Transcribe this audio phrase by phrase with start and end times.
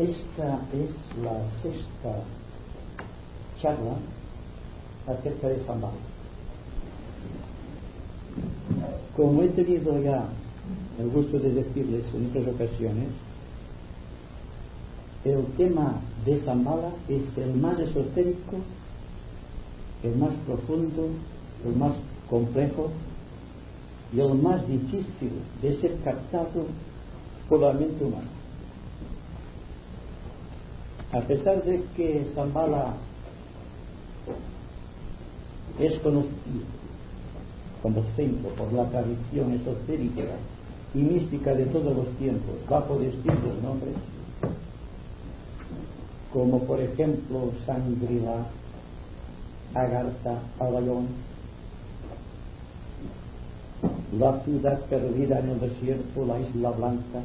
[0.00, 0.88] Esta es
[1.22, 2.22] la sexta
[3.60, 3.96] charla
[5.06, 5.92] acerca de Zambala.
[9.14, 10.24] Como he tenido ya
[10.98, 13.08] el gusto de decirles en otras ocasiones,
[15.26, 18.56] el tema de Zambala es el más esotérico,
[20.02, 21.08] el más profundo,
[21.66, 21.94] el más
[22.30, 22.88] complejo
[24.14, 26.64] y el más difícil de ser captado
[27.50, 28.39] por la mente humana.
[31.12, 32.94] A pesar de que Zambala
[35.80, 36.30] es conocido
[37.82, 40.36] como centro por la tradición esotérica
[40.94, 43.94] y mística de todos los tiempos bajo distintos nombres,
[46.32, 48.46] como por ejemplo Sangrila,
[49.74, 51.08] Agartha, Avalón,
[54.16, 57.20] la ciudad perdida en el desierto, la isla blanca,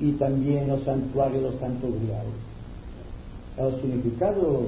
[0.00, 2.26] y también el santuario del Santo Grial.
[3.56, 4.62] El significado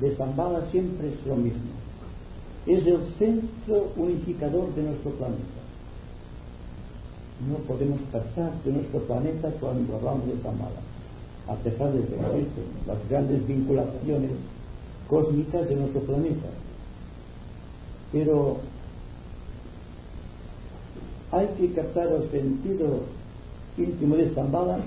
[0.00, 1.70] de, de Zambala siempre es lo mismo.
[2.66, 5.42] Es el centro unificador de nuestro planeta.
[7.48, 10.80] No podemos pasar de nuestro planeta cuando hablamos de Zambala,
[11.46, 14.32] a pesar de que existen las grandes vinculaciones
[15.08, 16.48] cósmicas de nuestro planeta
[18.12, 18.56] pero
[21.30, 23.00] hay que captar el sentido
[23.78, 24.78] íntimo de Zambala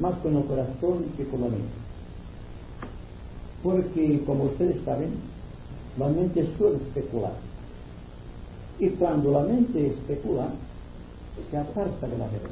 [0.00, 1.82] más con el corazón que con la mente.
[3.62, 5.10] Porque, como ustedes saben,
[5.98, 7.32] la mente suele especular.
[8.78, 10.48] Y cuando la mente especula,
[11.50, 12.50] se aparta de la verdad.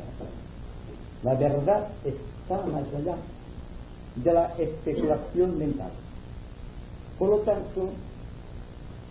[1.23, 3.17] La verdad está más allá
[4.17, 5.91] de la especulación mental.
[7.19, 7.91] Por lo tanto,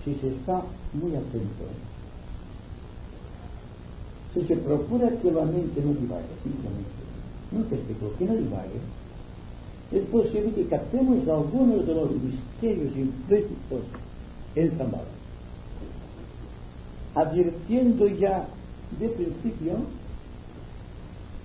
[0.03, 0.61] si se está
[0.93, 1.65] muy atento,
[4.33, 6.99] si se procura que la mente no divague, simplemente,
[7.51, 8.79] no que se que no divague,
[9.91, 13.81] es posible que captemos algunos de los misterios implícitos
[14.55, 15.05] en Zambala,
[17.15, 18.47] advirtiendo ya
[18.99, 19.73] de principio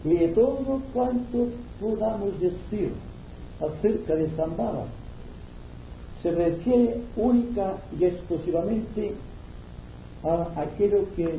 [0.02, 1.48] que todo cuanto
[1.80, 2.92] podamos decir
[3.60, 4.84] acerca de Zambala
[6.22, 9.14] se refiere única y exclusivamente
[10.22, 11.38] a aquello que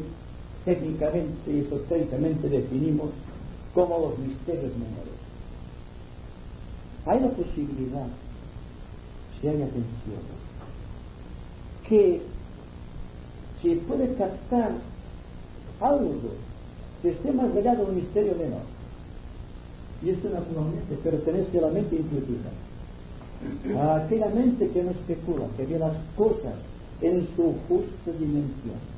[0.66, 3.10] técnicamente y esotéricamente definimos
[3.74, 5.16] como los misterios menores.
[7.06, 8.08] Hay la posibilidad,
[9.40, 10.36] si hay atención,
[11.88, 12.22] que
[13.62, 14.72] se puede captar
[15.80, 16.16] algo
[17.02, 18.64] que esté más allá de un misterio menor.
[20.04, 22.50] Y esto naturalmente pertenece a la mente intuitiva
[23.78, 26.54] a aquella mente que no especula, que ve las cosas
[27.02, 28.95] en su justa dimensión.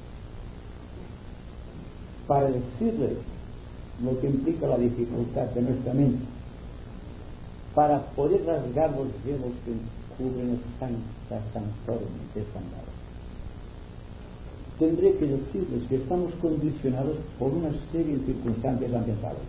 [2.28, 3.18] Para decirles
[4.04, 6.26] lo que implica la dificultad de nuestra mente,
[7.74, 9.74] para poder rasgar los velos que
[10.18, 12.98] cubren santa santorum de Sandara.
[14.80, 19.42] Tendré que decirles que estamos condicionados por una serie de circunstancias ambientales.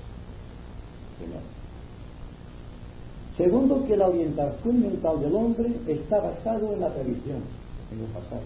[3.36, 7.40] Segundo, que la orientación mental del hombre está basado en la tradición,
[7.92, 8.42] en el pasado.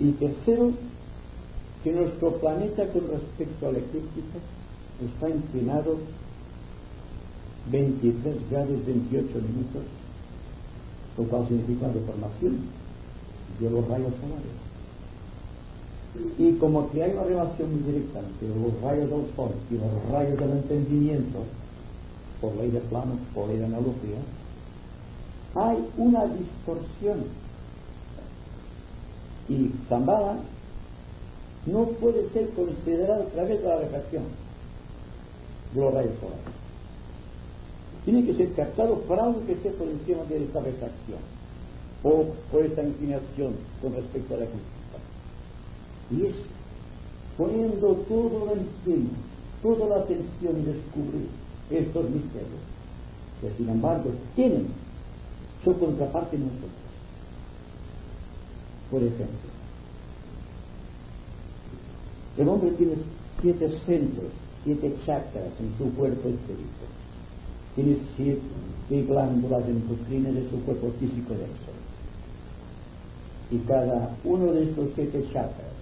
[0.00, 0.72] Y tercero,
[1.82, 4.38] que nuestro planeta con respecto a la eclíptica
[5.04, 5.96] está inclinado
[7.70, 9.82] 23 grados 28 minutos,
[11.18, 12.58] lo cual significa deformación
[13.60, 14.62] de los rayos solares.
[16.38, 20.12] Y como que hay una relación muy directa entre los rayos del sol y los
[20.12, 21.38] rayos del entendimiento,
[22.40, 24.18] por ley de plano, por ley de analogía,
[25.54, 27.24] hay una distorsión.
[29.48, 30.36] Y Zambala
[31.66, 34.24] no puede ser considerado a través de la refracción
[35.74, 35.94] de los.
[38.04, 41.18] Tiene que ser captado por algo que esté por encima de esta refracción
[42.02, 44.98] o por esta inclinación con respecto a la crítica.
[46.10, 46.34] Y es
[47.36, 49.10] poniendo todo el empeño,
[49.62, 51.28] toda la atención y descubrir
[51.70, 52.60] estos misterios,
[53.40, 54.66] que sin embargo tienen
[55.62, 56.70] su contraparte en nosotros.
[58.90, 59.51] Por ejemplo,
[62.38, 62.94] el hombre tiene
[63.40, 64.30] siete centros,
[64.64, 66.92] siete chakras en su cuerpo espiritual.
[67.74, 71.72] Tiene siete glándulas endocrinas de su cuerpo físico denso.
[73.50, 75.72] Y cada uno de estos siete chakras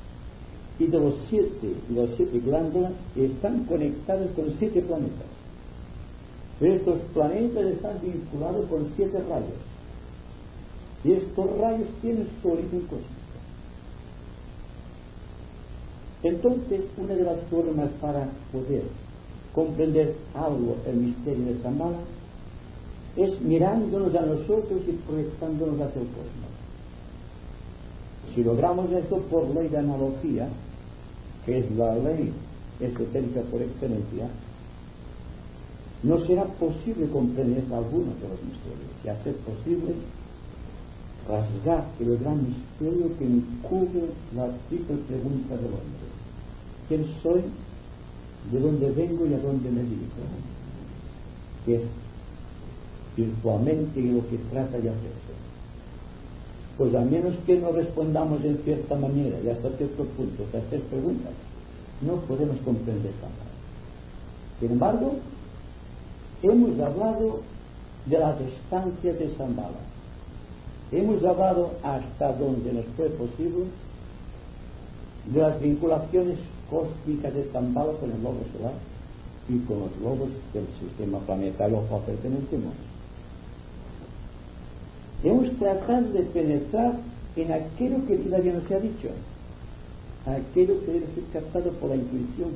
[0.78, 5.26] y de los siete, los siete glándulas están conectados con siete planetas.
[6.60, 9.60] Estos planetas están vinculados con siete rayos.
[11.04, 13.19] Y estos rayos tienen su origen cósmico.
[16.22, 18.82] Entonces, una de las formas para poder
[19.54, 21.98] comprender algo el misterio de Zambala
[23.16, 26.50] es mirándonos a nosotros y proyectándonos hacia el cosmos.
[28.34, 30.48] Si logramos esto por ley de analogía,
[31.44, 32.32] que es la ley
[32.78, 34.28] esotérica por excelencia,
[36.02, 39.94] no será posible comprender algunos de los misterios y hacer posible
[41.28, 46.06] rasgar el gran misterio que encubre la triple pregunta del hombre.
[46.88, 47.42] ¿Quién soy?
[48.50, 50.22] ¿De dónde vengo y a dónde me dirijo?
[51.66, 51.82] Que es
[53.16, 55.32] virtualmente lo que trata de hacerse.
[56.78, 60.80] Pues a menos que no respondamos en cierta manera y hasta cierto punto a estas
[60.82, 61.32] preguntas,
[62.00, 63.50] no podemos comprender nada.
[64.58, 65.16] Sin embargo,
[66.42, 67.40] hemos hablado
[68.06, 69.89] de las estancias de Zambala.
[70.92, 73.64] Hemos hablado hasta donde nos fue posible
[75.32, 76.38] de las vinculaciones
[76.68, 78.72] cósmicas Zambala con el lobo solar
[79.48, 82.72] y con los lobos del sistema planetario al cual pertenecemos.
[85.22, 86.94] Hemos tratado de penetrar
[87.36, 89.08] en aquello que todavía no se ha dicho,
[90.26, 92.50] aquello que debe ser captado por la intuición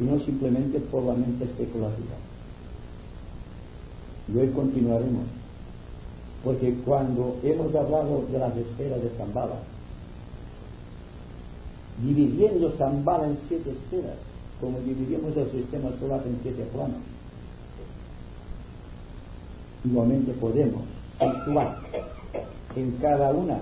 [0.00, 2.16] y no simplemente por la mente especulativa.
[4.32, 5.24] Y hoy continuaremos,
[6.46, 9.56] porque cuando hemos hablado de las esferas de Zambala,
[12.00, 14.14] dividiendo Zambala en siete esferas,
[14.60, 17.00] como dividimos el sistema solar en siete planos,
[19.84, 20.82] igualmente podemos
[21.18, 21.78] situar
[22.76, 23.58] en cada una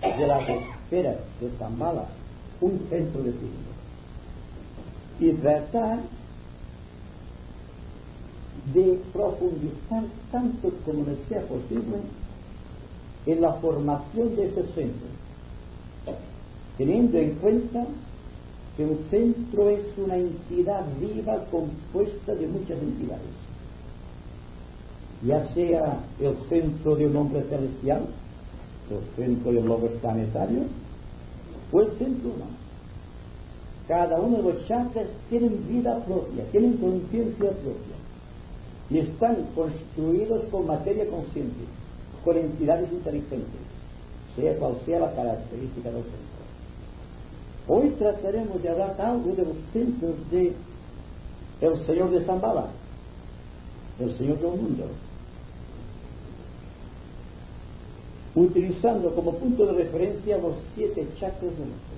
[0.00, 2.06] de las esferas de Zambala
[2.62, 3.74] un centro de signo
[5.20, 5.98] y tratar
[8.72, 11.98] de profundizar tanto como sea posible
[13.26, 15.08] en la formación de ese centro,
[16.78, 17.86] teniendo en cuenta
[18.76, 23.22] que un centro es una entidad viva compuesta de muchas entidades,
[25.26, 28.06] ya sea el centro de un hombre celestial,
[28.90, 30.62] el centro de un lobo planetario,
[31.70, 32.64] o el centro humano.
[33.88, 38.03] Cada uno de los chakras tienen vida propia, tienen conciencia propia
[38.90, 41.64] y están construidos con materia consciente,
[42.24, 43.60] con entidades inteligentes,
[44.36, 46.34] sea cual sea la característica del centro.
[47.66, 50.52] Hoy trataremos de hablar algo de los centros de
[51.60, 52.66] el Señor de Zambala,
[53.98, 54.84] el Señor del mundo,
[58.34, 61.94] utilizando como punto de referencia los siete chakras del mundo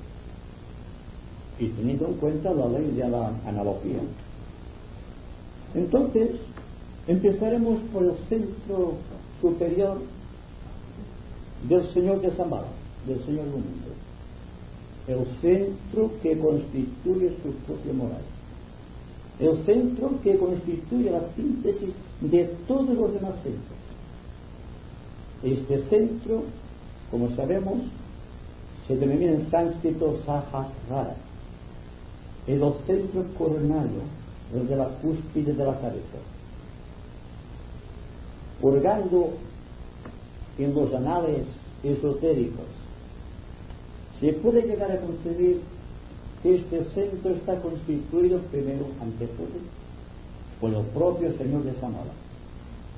[1.58, 4.00] y teniendo en cuenta la ley de la analogía.
[5.74, 6.30] Entonces,
[7.06, 8.94] empezaremos por el centro
[9.40, 9.98] superior
[11.68, 12.66] del Señor de Zambala,
[13.06, 13.92] del Señor del mundo,
[15.08, 18.22] el centro que constituye su propia moral,
[19.38, 23.76] el centro que constituye la síntesis de todos los demás centros.
[25.42, 26.42] Este centro,
[27.10, 27.78] como sabemos,
[28.86, 31.16] se denomina en sánscrito Sahasrara,
[32.46, 34.00] es el centro coronario,
[34.54, 36.18] el de la cúspide de la cabeza.
[38.60, 39.30] Hurgando
[40.58, 41.46] en los anales
[41.82, 42.64] esotéricos,
[44.20, 45.60] se puede llegar a concebir
[46.42, 49.46] que este centro está constituido primero ante todo
[50.60, 52.12] por el propio Señor de Samala,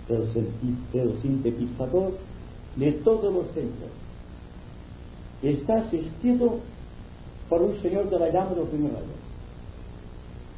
[0.09, 2.13] el, el sintetizador
[2.77, 3.91] de todos los centros.
[5.43, 6.59] Está asistido
[7.49, 9.03] por un Señor de la llama de los primeros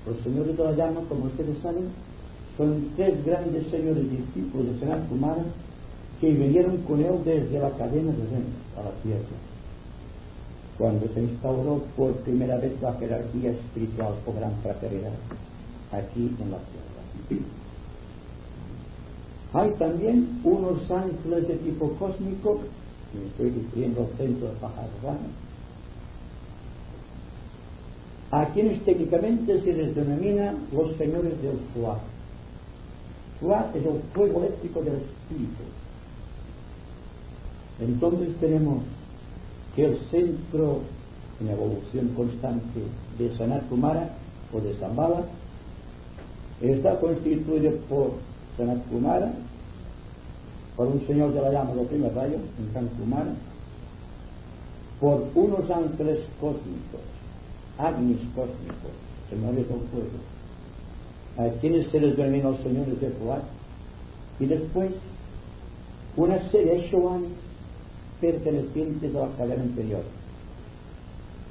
[0.06, 1.88] los señores de la llama, como ustedes saben,
[2.60, 5.44] son tres grandes señores discípulos de Kumara
[6.20, 8.44] que vinieron con él desde la cadena de Ren
[8.76, 9.38] a la tierra,
[10.76, 15.14] cuando se instauró por primera vez la jerarquía espiritual o gran fraternidad
[15.90, 17.40] aquí en la tierra.
[19.54, 22.60] Hay también unos ángeles de tipo cósmico,
[23.14, 25.30] me estoy refiriendo al centro de Pajarrana,
[28.32, 31.98] a quienes técnicamente se les denomina los señores del Fuá.
[33.40, 35.62] Fuá es el fuego eléctrico del espíritu.
[37.80, 38.82] Entonces tenemos
[39.74, 40.80] que el centro
[41.40, 42.80] en evolución constante
[43.18, 44.10] de Sanat Kumara
[44.52, 45.24] o de Zambala
[46.60, 48.12] está constituido por
[48.58, 49.32] Sanat Kumara,
[50.76, 53.32] por un señor de la llama de primer rayo, en San Kumara,
[55.00, 57.00] por unos ángeles cósmicos
[57.80, 58.92] agnis cósmicos,
[59.30, 60.18] señores del fuego,
[61.36, 63.42] a quienes se les los señores de Fuat,
[64.40, 64.90] y después
[66.16, 67.30] una serie de Shoanes
[68.20, 70.02] pertenecientes a la cadena anterior,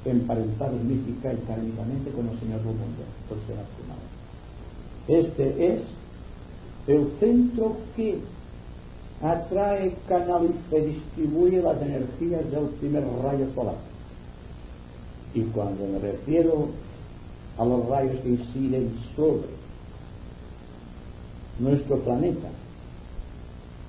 [0.04, 3.58] emparentados mística y kármicamente con el Señor por ser
[5.08, 5.82] Este es
[6.86, 8.18] el centro que
[9.22, 13.76] atrae, canaliza y distribuye las energías del primer rayo solar.
[15.34, 16.68] Y cuando me refiero
[17.58, 19.59] a los rayos que inciden sobre
[21.60, 22.48] nuestro planeta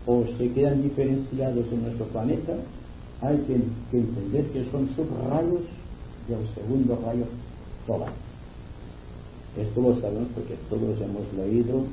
[0.05, 2.53] o se quedan diferenciados en nuestro planeta,
[3.21, 3.55] hay que,
[3.97, 5.61] entender que son subrayos
[6.27, 7.25] del segundo rayo
[7.85, 8.11] solar.
[9.57, 11.83] Esto lo sabemos porque todos hemos leído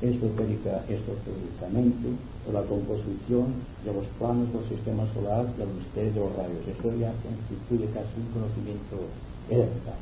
[0.00, 2.08] esotéricamente
[2.52, 6.68] la composición de los planos del sistema solar del misterio de los rayos.
[6.68, 8.96] Esto ya constituye casi un conocimiento
[9.48, 9.94] elemental.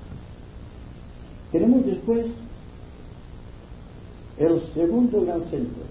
[1.53, 2.27] Tenemos después
[4.43, 5.85] el segundo gran centro.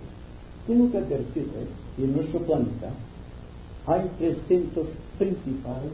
[0.67, 2.89] Tengo que advertirles que en nuestro planeta
[3.87, 5.91] hay tres centros principales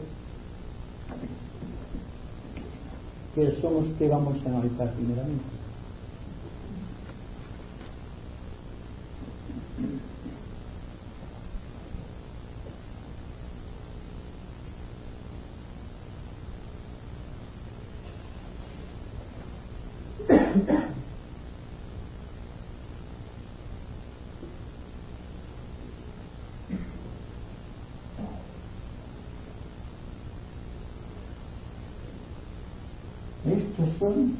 [3.34, 5.44] que son los que vamos a analizar primeramente.
[33.98, 34.34] Son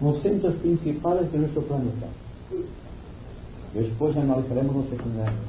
[0.00, 2.06] los centros principales de nuestro planeta.
[3.74, 5.40] Después analizaremos los secundarios.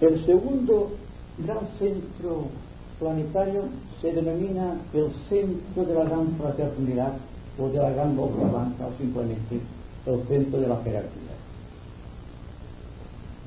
[0.00, 0.90] El segundo
[1.38, 2.46] gran centro
[2.98, 3.64] planetario
[4.00, 7.12] se denomina el centro de la gran fraternidad
[7.58, 9.60] o de la gran blanca o simplemente
[10.06, 11.28] el centro de la jerarquía.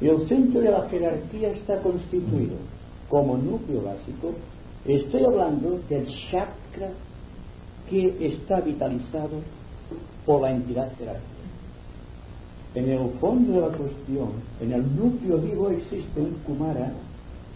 [0.02, 2.56] El centro de la jerarquía está constituido
[3.10, 4.34] como núcleo básico,
[4.86, 6.08] estoy hablando del
[7.90, 9.42] que está vitalizado
[10.26, 11.26] por la entidad jerárquica.
[12.74, 14.30] En el fondo de la cuestión,
[14.62, 16.92] en el núcleo vivo existe un Kumara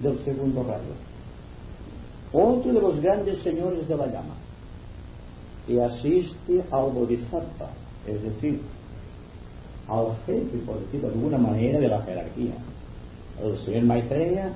[0.02, 0.94] del segundo rayo,
[2.34, 4.36] otro de los grandes señores de la llama,
[5.68, 7.70] y asiste al Bodhisattva,
[8.06, 8.60] es decir,
[9.88, 12.56] al jefe, por decirlo de alguna manera, de la jerarquía,
[13.42, 14.52] el señor Maitreya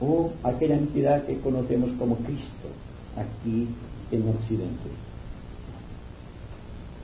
[0.00, 2.68] o aquella entidad que conocemos como Cristo
[3.16, 3.68] aquí
[4.10, 4.90] en Occidente.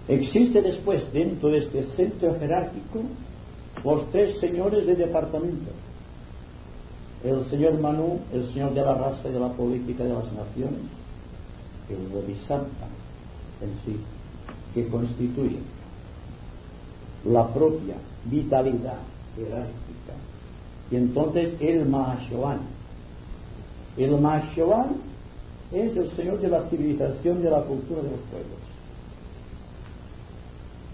[0.09, 3.02] Existe después, dentro de este centro jerárquico,
[3.85, 5.71] los tres señores de departamento.
[7.25, 10.80] El señor Manu, el señor de la raza y de la política de las naciones,
[11.88, 12.88] el Bodhisattva
[13.61, 14.00] en sí,
[14.75, 15.59] que constituye
[17.25, 17.94] la propia
[18.25, 18.99] vitalidad
[19.37, 20.14] jerárquica.
[20.90, 22.59] Y entonces el Mahashovan.
[23.97, 24.97] El Mahashovan
[25.73, 28.73] es el señor de la civilización de la cultura de los pueblos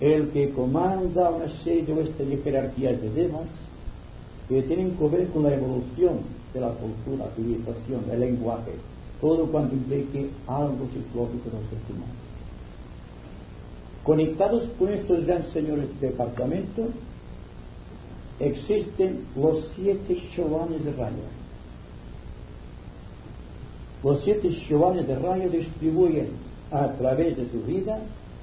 [0.01, 3.49] el que comanda una serie de jerarquías de demás
[4.49, 6.21] que tienen que ver con la evolución
[6.55, 8.73] de la cultura, la civilización, el lenguaje,
[9.21, 11.85] todo cuanto implique algo psicológico de los seres.
[14.05, 16.89] Conectados con estos grandes señores de departamento,
[18.39, 21.17] existen los siete shovanes de rayo.
[24.03, 26.29] Los siete chovanes de rayos distribuyen
[26.71, 27.99] a través de su vida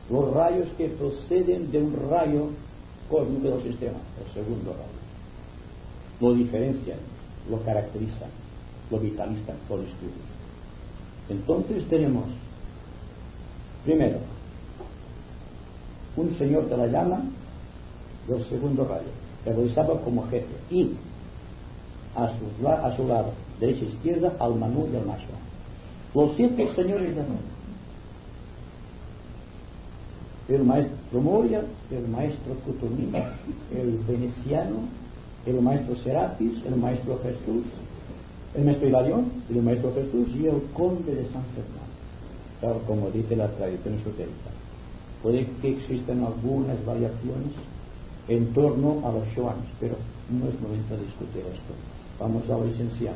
[0.09, 2.49] los rayos que proceden de un rayo
[3.09, 4.85] cósmico del sistema, el segundo rayo.
[6.19, 6.97] Lo diferencian,
[7.49, 8.29] lo caracterizan,
[8.91, 10.35] lo vitalizan, lo distribuyen.
[11.29, 12.25] Entonces tenemos,
[13.83, 14.19] primero,
[16.17, 17.21] un señor de la llama
[18.27, 19.09] del segundo rayo,
[19.45, 20.91] realizado como jefe, y
[22.15, 22.29] a
[22.95, 25.05] su, lado, derecha e izquierda, al Manu y al
[26.15, 27.53] 200 señores llamados.
[30.47, 33.33] El maestro Moria, el maestro Cotomina,
[33.75, 34.77] el veneciano,
[35.45, 37.65] el maestro Serapis, el maestro Jesús,
[38.55, 41.85] el maestro Hilarión, el maestro Jesús y el conde de San Fernando.
[42.61, 44.51] Claro, como dice la tradición esotérica.
[45.21, 47.51] Puede que existan algunas variaciones
[48.29, 49.95] en torno a los Shoans, pero
[50.29, 51.73] no es momento de discutir esto.
[52.19, 53.15] Vamos a lo esencial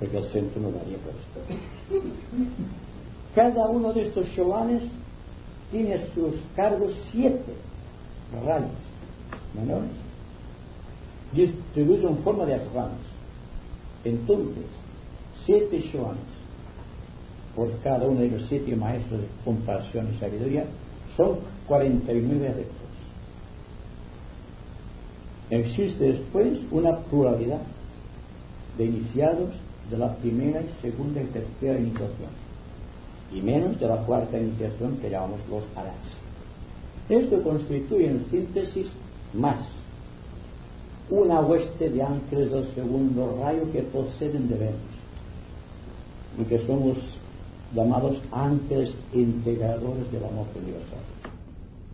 [0.00, 2.02] porque el centro no daría por esto.
[3.34, 4.82] Cada uno de estos shoanes
[5.70, 7.54] tiene a sus cargos siete
[8.44, 8.70] rayos
[9.54, 9.90] menores
[11.32, 12.98] distribuidos en forma de asramas.
[14.04, 14.64] Entonces,
[15.44, 16.18] siete shoanes
[17.54, 20.64] por cada uno de los siete maestros de compasión y sabiduría
[21.16, 21.38] son
[21.68, 22.76] 49 adeptos.
[25.50, 27.60] Existe después una pluralidad
[28.78, 29.50] de iniciados
[29.90, 32.30] de la primera, segunda y tercera iniciación,
[33.32, 36.18] y menos de la cuarta iniciación que llamamos los arats.
[37.08, 38.92] Esto constituye en síntesis
[39.34, 39.60] más
[41.10, 45.00] una hueste de ángeles del segundo rayo que proceden de Venus
[46.38, 47.18] y que son los
[47.74, 51.00] llamados ángeles integradores del amor universal.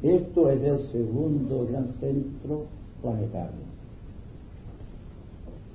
[0.03, 2.67] Esto es el segundo gran centro
[3.01, 3.76] planetario.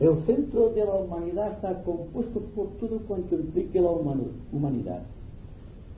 [0.01, 5.03] El centro de la humanidad está compuesto por todo cuanto implique la humanidad,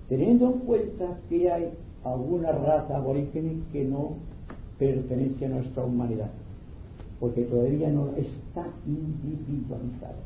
[0.09, 1.71] teniendo en cuenta que hay
[2.03, 4.15] alguna raza aborígene que no
[4.77, 6.31] pertenece a nuestra humanidad,
[7.21, 10.19] porque todavía no está individualizada.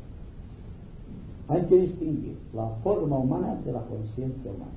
[1.46, 4.72] Hay que distinguir la forma humana de la conciencia humana.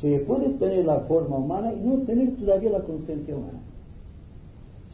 [0.00, 3.65] Se puede tener la forma humana y no tener todavía la conciencia humana.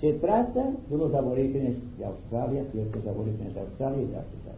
[0.02, 4.50] Se trata de los aborígenes de Australia, ciertos aborígenes de Australia y de África,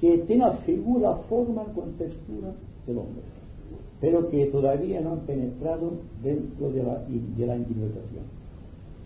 [0.00, 2.52] que tienen figura, forma con textura
[2.86, 3.22] del hombre
[4.04, 5.92] pero que todavía no han penetrado
[6.22, 8.24] dentro de la, de individualización.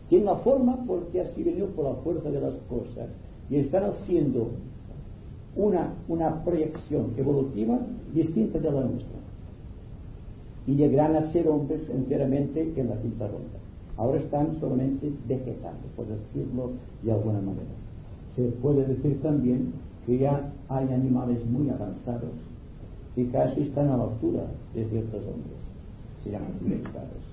[0.09, 3.09] Tienen la forma porque así venido por la fuerza de las cosas
[3.49, 4.51] y están haciendo
[5.55, 7.79] una proyección evolutiva
[8.13, 9.19] distinta de la nuestra.
[10.67, 13.68] Y llegarán a ser hombres enteramente en la quinta ronda.
[13.99, 16.71] Ahora están solamente vegetando, por decirlo
[17.03, 17.67] de alguna manera.
[18.37, 19.73] Se puede decir también
[20.07, 22.31] que ya hay animales muy avanzados
[23.17, 25.59] y casi están a la altura de ciertos hombres.
[26.23, 27.29] Se llaman civilizados.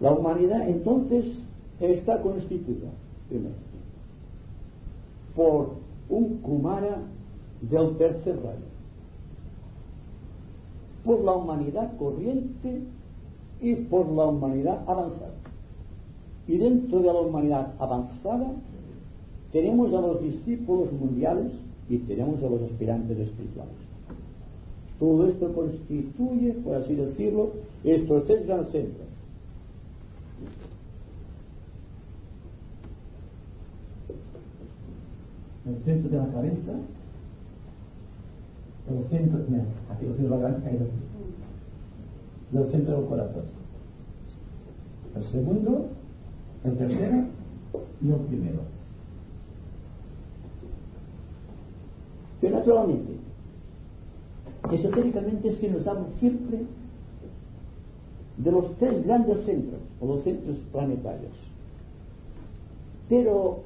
[0.00, 1.42] La humanidad entonces
[1.78, 2.88] está constituida,
[3.28, 3.54] primero,
[5.34, 5.74] por
[6.08, 7.02] un Kumara
[7.60, 8.66] del tercer rayo,
[11.04, 12.82] por la humanidad corriente
[13.60, 15.34] y por la humanidad avanzada.
[16.46, 18.52] Y dentro de la humanidad avanzada
[19.52, 21.52] tenemos a los discípulos mundiales
[21.88, 23.74] y tenemos a los aspirantes espirituales.
[24.98, 27.52] Todo esto constituye, por así decirlo,
[27.84, 29.06] estos tres grandes centros.
[35.66, 36.72] El centro de la cabeza,
[38.88, 40.84] el centro, mira, aquí el centro de la cabeza,
[42.48, 42.56] aquí.
[42.58, 43.42] El centro del corazón.
[45.14, 45.88] El segundo,
[46.64, 47.24] el tercero
[48.02, 48.60] y el primero.
[52.40, 53.12] Pero naturalmente,
[54.72, 56.58] esotéricamente es que nos damos siempre
[58.36, 61.32] de los tres grandes centros, o los centros planetarios.
[63.08, 63.60] Pero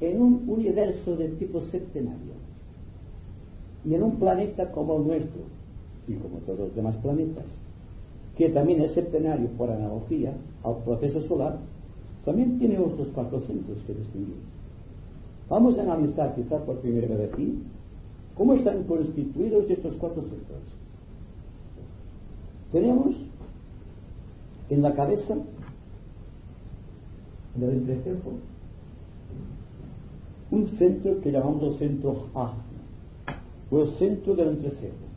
[0.00, 2.32] en un universo de tipo septenario,
[3.84, 5.42] y en un planeta como el nuestro,
[6.06, 7.44] y como todos los demás planetas,
[8.42, 10.32] que también es septenario por analogía
[10.64, 11.58] al proceso solar,
[12.24, 14.36] también tiene otros cuatro centros que distinguir.
[15.48, 17.62] Vamos a analizar quizá por primera vez aquí
[18.36, 20.62] ¿Cómo están constituidos estos cuatro centros?
[22.72, 23.14] Tenemos
[24.70, 25.34] en la cabeza,
[27.56, 28.32] en el entrecejo,
[30.50, 32.54] un centro que llamamos el centro A,
[33.70, 35.11] o el centro del entrecejo.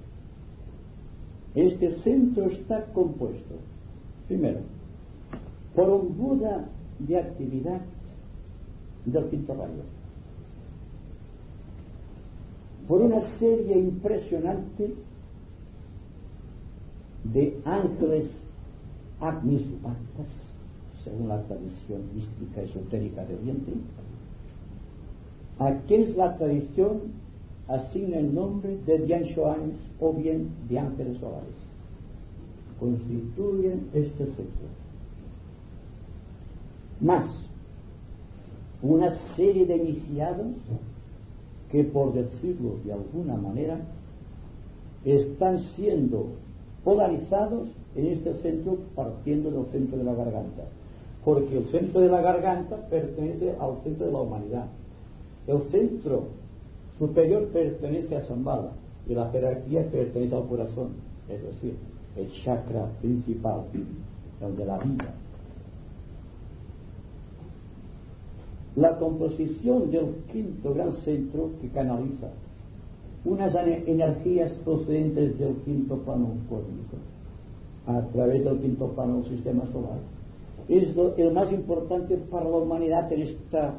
[1.56, 3.56] Este centro está compuesto,
[4.28, 4.60] primero,
[5.74, 6.68] por un Buda
[7.00, 7.80] de actividad
[9.06, 9.84] del quinto rayo.
[12.88, 14.94] Por una serie impresionante
[17.24, 18.36] de ángeles
[19.22, 20.54] agnisupactas,
[21.04, 23.72] según la tradición mística esotérica de Oriente,
[25.60, 27.25] a quienes la tradición
[27.68, 31.18] asigna el nombre de Dianshoanes o bien de ángeles.
[32.80, 34.68] Constituyen este centro.
[37.00, 37.46] Más,
[38.82, 40.48] una serie de iniciados
[41.72, 43.80] que por decirlo de alguna manera
[45.04, 46.28] están siendo
[46.84, 50.64] polarizados en este centro partiendo del centro de la garganta
[51.24, 54.68] porque el centro de la garganta pertenece al centro de la humanidad
[55.48, 56.28] el centro
[56.98, 58.72] superior pertenece a Zambala
[59.08, 60.90] y la jerarquía pertenece al corazón
[61.30, 61.76] es decir,
[62.16, 63.64] el chakra principal
[64.42, 65.14] el de la vida
[68.76, 72.30] la composición del quinto gran centro que canaliza
[73.24, 76.98] unas energías procedentes del quinto plano cósmico
[77.88, 80.00] a través del quinto plano del sistema solar
[80.68, 83.76] es el más importante para la humanidad en esta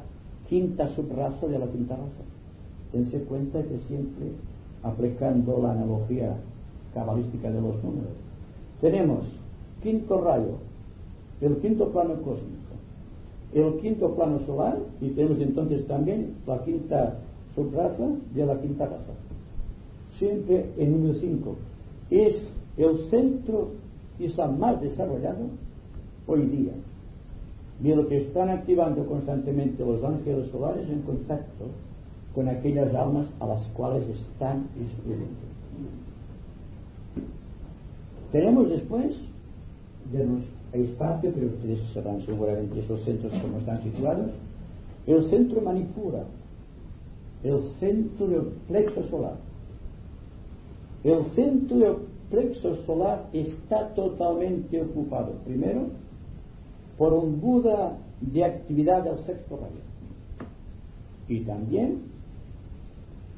[0.47, 2.23] quinta subraza de la quinta raza.
[2.97, 4.25] Tense cuenta que siempre
[4.81, 6.35] aplicando la analogía
[6.95, 8.17] cabalística de los números
[8.81, 9.19] tenemos
[9.83, 10.55] quinto rayo,
[11.41, 12.73] el quinto plano cósmico,
[13.53, 17.19] el quinto plano solar y tenemos entonces también la quinta
[17.53, 19.13] subraza de la quinta raza.
[20.17, 21.55] Siempre el número 5
[22.09, 23.73] es el centro
[24.17, 25.45] quizá más desarrollado
[26.25, 26.73] hoy día
[27.79, 31.65] de lo que están activando constantemente los ángeles solares en contacto
[32.37, 35.25] con aquellas almas a las cuales están instruyendo.
[38.31, 39.15] Tenemos después
[40.11, 44.29] de los espacio, pero ustedes sabrán seguramente esos centros como están situados,
[45.07, 46.25] el centro manipura,
[47.43, 49.37] el centro del plexo solar.
[51.03, 51.95] El centro del
[52.29, 55.87] plexo solar está totalmente ocupado, primero,
[56.99, 59.87] por un Buda de actividad del sexto rayo
[61.27, 62.15] y también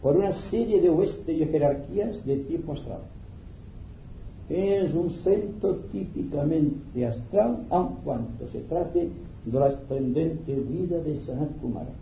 [0.01, 3.01] por una serie de huestes y jerarquías de tipo astral
[4.49, 9.09] es un centro típicamente astral, aun cuanto se trate
[9.45, 11.93] de la esplendente vida de Sanat Kumara.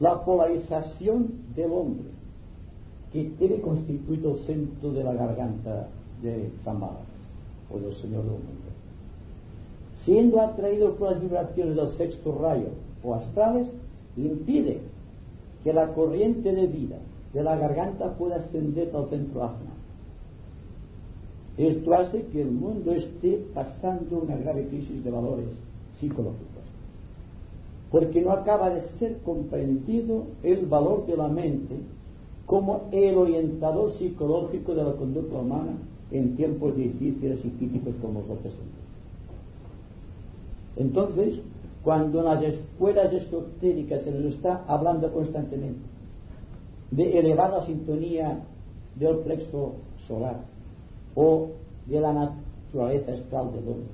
[0.00, 2.08] La polarización del hombre,
[3.12, 5.88] que tiene constituido el centro de la garganta
[6.20, 7.00] de Zambala,
[7.70, 8.68] o del Señor del mundo,
[10.04, 12.70] siendo atraído por las vibraciones del sexto rayo
[13.04, 13.72] o astrales,
[14.16, 14.80] impide
[15.68, 16.96] que la corriente de vida
[17.34, 19.70] de la garganta pueda ascender al centro ajna
[21.58, 25.44] esto hace que el mundo esté pasando una grave crisis de valores
[26.00, 26.64] psicológicos,
[27.90, 31.76] porque no acaba de ser comprendido el valor de la mente
[32.46, 35.72] como el orientador psicológico de la conducta humana
[36.12, 38.64] en tiempos difíciles y críticos como los presentes.
[40.76, 41.40] Entonces,
[41.88, 45.80] cuando en las escuelas esotéricas se les está hablando constantemente
[46.90, 48.40] de elevar la sintonía
[48.94, 49.72] del plexo
[50.06, 50.36] solar,
[51.14, 51.48] o
[51.86, 53.88] de la naturaleza astral del hombre,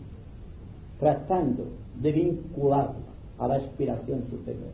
[0.99, 1.67] tratando
[2.03, 2.95] de vincularla
[3.39, 4.73] a la aspiración superior.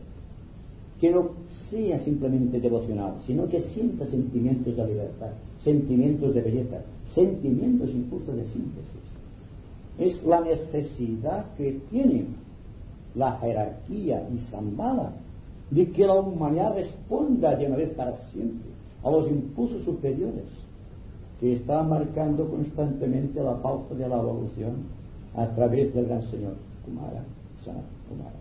[0.99, 1.29] Que no
[1.69, 5.29] sea simplemente devocional, sino que sienta sentimientos de libertad,
[5.63, 9.01] sentimientos de belleza, sentimientos incluso de síntesis.
[9.99, 12.25] Es la necesidad que tiene
[13.15, 15.11] la jerarquía y Zambala
[15.69, 18.69] de que la humanidad responda de una vez para siempre
[19.03, 20.45] a los impulsos superiores
[21.39, 24.73] que está marcando constantemente la pauta de la evolución
[25.35, 26.53] a través del gran señor
[26.85, 27.23] Kumara,
[27.63, 28.35] Sanat Kumara.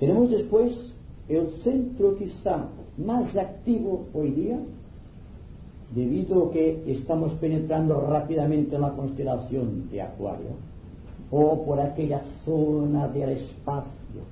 [0.00, 0.92] Tenemos después
[1.28, 2.66] el centro quizá
[2.98, 4.58] más activo hoy día,
[5.94, 10.71] debido a que estamos penetrando rápidamente en la constelación de Acuario,
[11.32, 14.22] o por aquella zona del espacio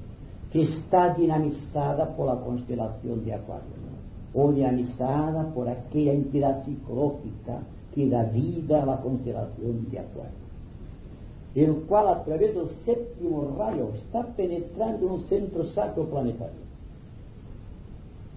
[0.52, 3.80] que está dinamizada por la constelación de Acuario
[4.34, 7.60] organizada por aquella entidad psicológica
[7.94, 10.40] que da vida a la constelación de Acuario,
[11.54, 16.60] el cual a través del séptimo rayo está penetrando en un centro sacro planetario,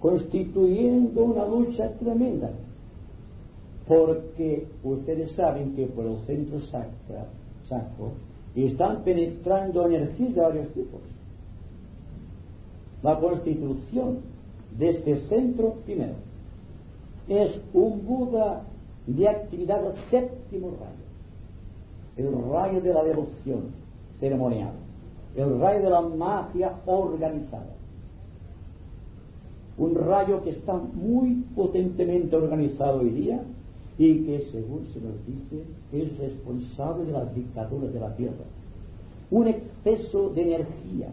[0.00, 2.50] constituyendo una lucha tremenda,
[3.86, 8.12] porque ustedes saben que por el centro sacro
[8.54, 11.00] están penetrando energías de varios tipos.
[13.02, 14.18] La constitución
[14.78, 16.14] de este centro, primero,
[17.28, 18.62] es un Buda
[19.06, 23.62] de actividad séptimo rayo, el rayo de la devoción
[24.20, 24.72] ceremonial,
[25.36, 27.74] el rayo de la magia organizada.
[29.76, 33.42] Un rayo que está muy potentemente organizado hoy día
[33.96, 38.44] y que, según se nos dice, es responsable de las dictaduras de la tierra.
[39.30, 41.08] Un exceso de energía,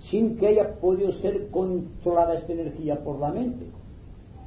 [0.00, 3.66] sin que haya podido ser controlada esta energía por la mente.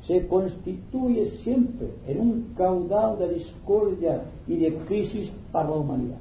[0.01, 6.17] Se constituye siempre en un caudal de discordia y de crisis para la humanidad.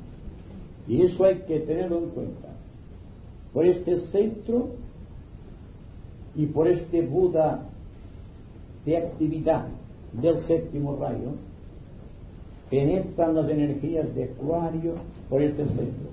[0.86, 2.48] Y eso hay que tenerlo en cuenta.
[3.52, 4.70] Por este centro
[6.34, 7.68] y por este Buda
[8.84, 9.66] de actividad
[10.12, 11.32] del séptimo rayo,
[12.70, 14.94] penetran las energías de Acuario
[15.28, 16.10] por este centro.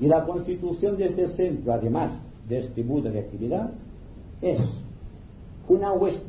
[0.00, 2.12] Y la constitución de este centro, además
[2.48, 3.70] de este Buda de actividad,
[4.42, 4.60] es
[5.68, 6.26] una hueste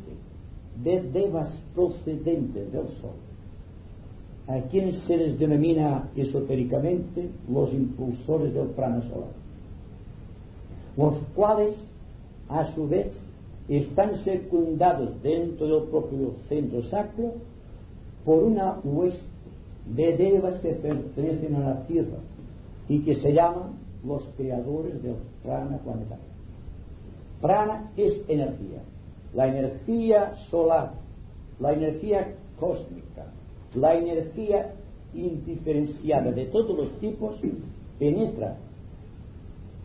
[0.83, 3.15] de devas procedentes del Sol,
[4.47, 9.33] a quienes se les denomina esotéricamente los impulsores del plano solar,
[10.95, 11.83] los cuales,
[12.47, 13.19] a su vez,
[13.69, 17.33] están secundados dentro del propio centro sacro
[18.23, 19.27] por una hueste
[19.93, 22.17] de devas que pertenecen a la tierra
[22.89, 23.73] y que se llaman
[24.05, 26.25] los creadores del prana planetario.
[27.41, 28.81] Prana es energía,
[29.33, 30.93] la energía solar,
[31.59, 33.25] la energía cósmica,
[33.75, 34.73] la energía
[35.13, 37.39] indiferenciada de todos los tipos
[37.99, 38.57] penetra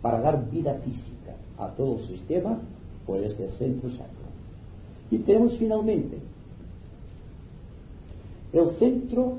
[0.01, 2.59] para dar vida física a todo el sistema
[3.07, 4.23] por este centro sacro.
[5.11, 6.19] Y tenemos finalmente
[8.53, 9.39] el centro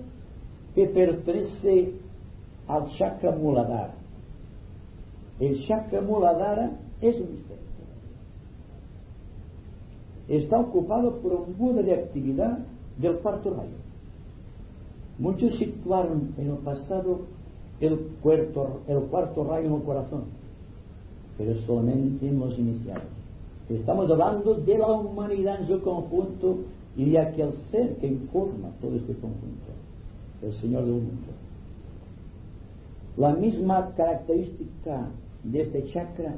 [0.76, 1.94] que pertenece
[2.68, 3.94] al chakra muladhara.
[5.40, 6.72] El chakra muladhara
[7.02, 7.64] es un misterio.
[10.28, 12.60] Está ocupado por un Buda de actividad
[12.98, 13.84] del cuarto rayo.
[15.20, 17.22] Muchos situaron en el pasado
[17.80, 20.24] el cuarto, el cuarto rayo en el corazón,
[21.38, 23.23] pero solamente hemos iniciado.
[23.74, 26.60] Estamos hablando de la humanidad en su conjunto
[26.96, 29.72] y de aquel ser que informa todo este conjunto,
[30.44, 31.32] el Señor del mundo.
[33.18, 35.08] La misma característica
[35.44, 36.36] de este chakra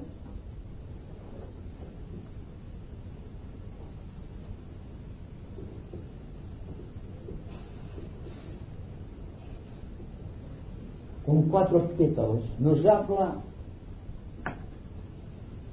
[11.25, 13.35] con cuatro pétalos nos habla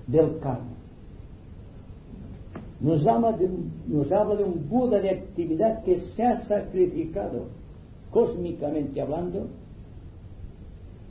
[0.09, 0.82] del karma
[2.83, 7.47] nos habla, de, un Buda de actividad que se ha sacrificado,
[8.11, 9.47] cósmicamente hablando,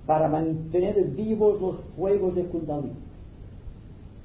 [0.06, 2.92] para mantener vivos los fuegos de Kundalini.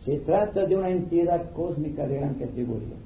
[0.04, 2.96] Se trata de una entidad cósmica de gran categoría.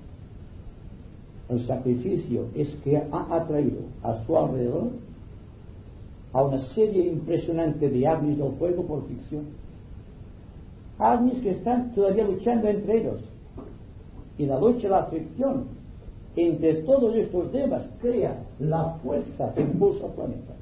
[1.51, 4.91] El sacrificio es que ha atraído a su alrededor
[6.33, 9.45] a una serie impresionante de Agnis del fuego por ficción.
[10.99, 13.30] Agnis que están todavía luchando entre ellos
[14.41, 15.65] y la lucha la fricción
[16.35, 20.55] entre todos estos devas crea la fuerza que impulsa al planeta.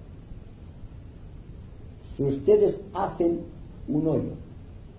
[2.16, 3.42] Si ustedes hacen
[3.86, 4.32] un hoyo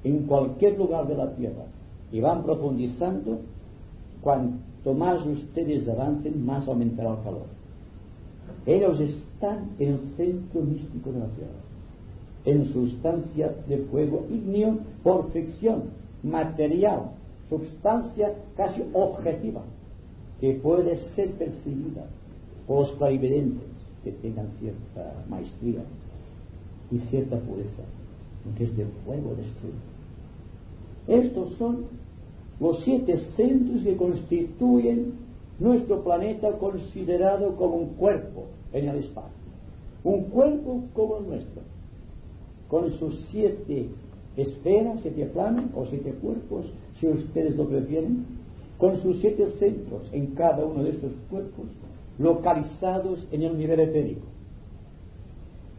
[0.06, 1.66] en cualquier lugar de la Tierra
[2.10, 3.40] y van profundizando,
[4.22, 7.48] cuanto más ustedes avancen, más aumentará el calor.
[8.66, 11.60] Ellos están en el centro místico de la Tierra,
[12.46, 15.84] en sustancia de fuego ígneo por fricción,
[16.24, 17.19] material,
[17.50, 19.62] substancia casi objetiva
[20.40, 22.06] que puede ser percibida
[22.68, 23.68] por los clarividentes
[24.04, 25.82] que tengan cierta maestría
[26.92, 27.84] y cierta pureza,
[28.60, 29.78] es de fuego destruido.
[31.08, 31.86] Estos son
[32.60, 35.14] los siete centros que constituyen
[35.60, 39.40] nuestro planeta considerado como un cuerpo en el espacio.
[40.04, 41.62] Un cuerpo como el nuestro,
[42.70, 43.90] con sus siete
[44.42, 48.26] esferas, siete planos o siete cuerpos, si ustedes lo prefieren,
[48.78, 51.66] con sus siete centros en cada uno de estos cuerpos,
[52.18, 54.28] localizados en el nivel etérico.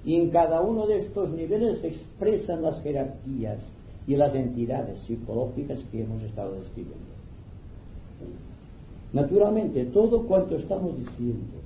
[0.05, 3.70] Y en cada uno de estos niveles se expresan las jerarquías
[4.07, 7.11] y las entidades psicológicas que hemos estado describiendo.
[9.12, 11.59] Naturalmente, todo cuanto estamos diciendo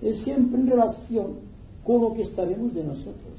[0.00, 1.26] es siempre en relación
[1.84, 3.33] con lo que sabemos de nosotros.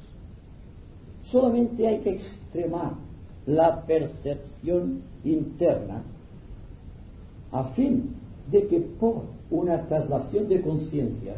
[1.26, 2.94] Solamente hay que extremar
[3.46, 6.04] la percepción interna
[7.52, 8.16] a fin
[8.52, 11.36] de que por una traslación de conciencia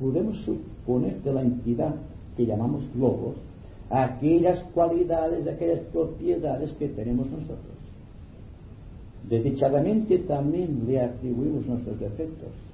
[0.00, 1.94] podemos suponer de la entidad
[2.36, 3.36] que llamamos logos
[3.90, 7.76] aquellas cualidades, aquellas propiedades que tenemos nosotros.
[9.28, 12.65] Desdichadamente también le atribuimos nuestros defectos.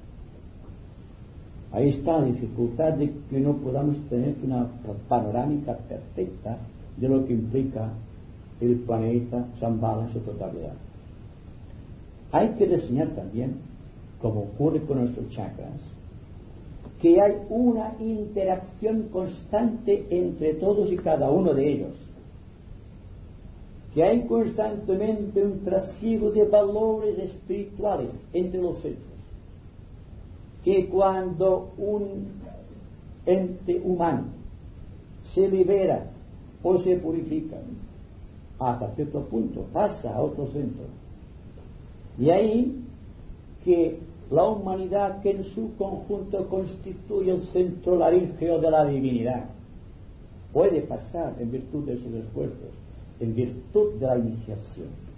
[1.72, 4.68] Ahí está la dificultad de que no podamos tener una
[5.08, 6.58] panorámica perfecta
[6.98, 7.88] de lo que implica
[8.60, 10.74] el planeta Shambhala en su totalidad.
[12.30, 13.56] Hay que reseñar también,
[14.20, 15.80] como ocurre con nuestros chakras,
[17.00, 21.94] que hay una interacción constante entre todos y cada uno de ellos,
[23.94, 29.11] que hay constantemente un trasiego de valores espirituales entre los centros
[30.64, 32.26] que cuando un
[33.26, 34.24] ente humano
[35.24, 36.06] se libera
[36.62, 37.56] o se purifica
[38.58, 40.84] hasta cierto punto, pasa a otro centro.
[42.18, 42.80] Y ahí
[43.64, 43.98] que
[44.30, 49.44] la humanidad que en su conjunto constituye el centro laríngeo de la divinidad
[50.52, 52.70] puede pasar en virtud de sus esfuerzos,
[53.18, 55.11] en virtud de la iniciación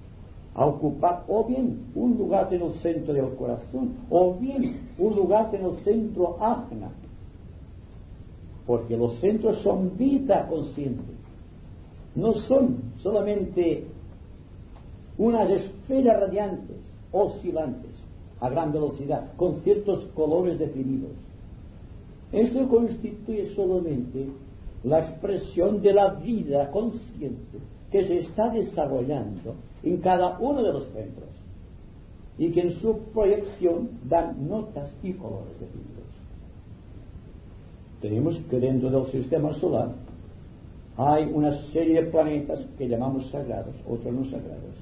[0.55, 5.53] a ocupar o bien un lugar en el centro del corazón o bien un lugar
[5.55, 6.91] en el centro ajna.
[8.67, 11.13] Porque los centros son vida consciente.
[12.15, 13.85] No son solamente
[15.19, 16.77] unas esferas radiantes,
[17.13, 17.91] oscilantes,
[18.41, 21.11] a gran velocidad, con ciertos colores definidos.
[22.33, 24.29] Esto constituye solamente
[24.85, 27.59] la expresión de la vida consciente
[27.91, 29.55] que se está desarrollando
[29.85, 31.29] en cada uno de los centros
[32.39, 35.95] y que en su proyección dan notas y colores definidos.
[38.01, 39.93] tenemos que dentro del sistema solar
[40.97, 44.77] hay una serie de planetas que llamamos sagrados, otros no sagrados,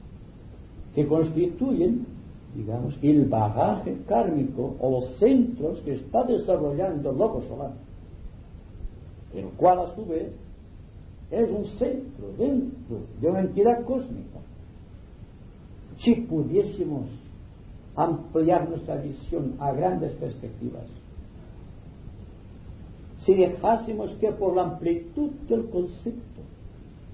[0.94, 2.06] que constituyen,
[2.54, 7.72] digamos, el bagaje kármico o los centros que está desarrollando el loco solar,
[9.34, 10.30] el cual a su vez
[11.30, 14.41] es un centro dentro de una entidad cósmica.
[16.02, 17.06] Si pudiésemos
[17.94, 20.82] ampliar nuestra visión a grandes perspectivas,
[23.18, 26.40] si dejásemos que por la amplitud del concepto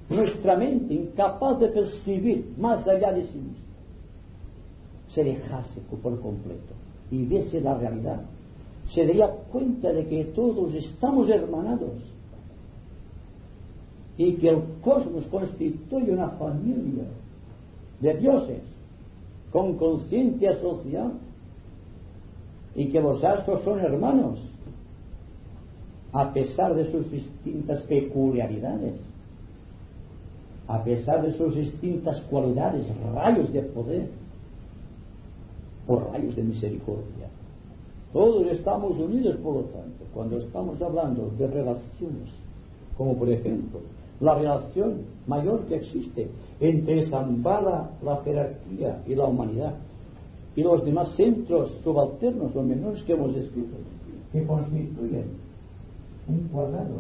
[0.08, 3.68] nuestra mente, incapaz de percibir más allá de sí misma,
[5.10, 6.72] se dejase por completo
[7.10, 8.22] y viese la realidad,
[8.86, 11.92] se daría cuenta de que todos estamos hermanados
[14.16, 17.04] y que el cosmos constituye una familia
[18.00, 18.77] de dioses
[19.52, 21.12] con conciencia social
[22.74, 24.40] y que los astros son hermanos
[26.12, 28.94] a pesar de sus distintas peculiaridades,
[30.66, 34.08] a pesar de sus distintas cualidades, rayos de poder
[35.86, 37.28] o rayos de misericordia.
[38.12, 42.30] Todos estamos unidos, por lo tanto, cuando estamos hablando de relaciones,
[42.96, 43.80] como por ejemplo
[44.20, 46.28] la relación mayor que existe
[46.60, 49.74] entre Zambala, la jerarquía y la humanidad,
[50.56, 53.76] y los demás centros subalternos o menores que hemos escrito,
[54.32, 55.26] que constituyen
[56.26, 56.96] un cuadrado.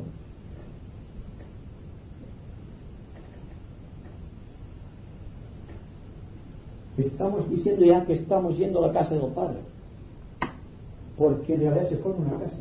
[6.96, 9.58] Estamos diciendo ya que estamos yendo a la casa del Padre,
[11.16, 12.58] porque en realidad se forma una casa.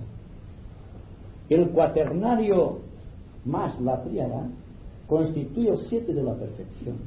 [1.49, 2.86] El cuaternario
[3.47, 4.47] más la triada
[5.07, 6.97] constituye el siete de la perfección.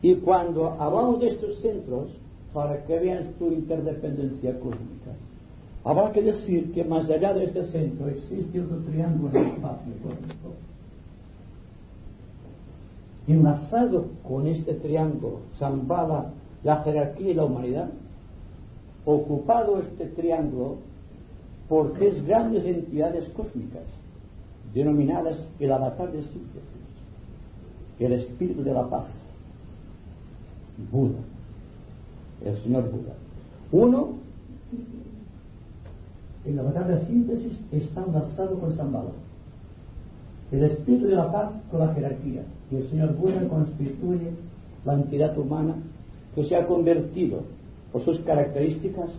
[0.00, 2.10] Y cuando hablamos de estos centros,
[2.52, 5.10] para que vean tu interdependencia cósmica,
[5.84, 10.54] Habrá que decir que más allá de este centro existe otro triángulo espacio cósmico.
[13.28, 16.30] Enlazado con este triángulo, Zambala,
[16.62, 17.90] la jerarquía y la humanidad,
[19.04, 20.76] ocupado este triángulo
[21.68, 23.82] por tres grandes entidades cósmicas,
[24.74, 26.62] denominadas el avatar de síntesis,
[27.98, 29.28] el espíritu de la paz,
[30.90, 31.20] Buda,
[32.44, 33.14] el señor Buda.
[33.70, 34.24] Uno
[36.44, 39.10] en la batalla de síntesis está enlazado con Zambala.
[40.52, 42.42] El espíritu de la paz con la jerarquía.
[42.70, 44.30] Y el Señor Buda constituye
[44.84, 45.74] la entidad humana
[46.34, 47.42] que se ha convertido
[47.92, 49.12] por sus características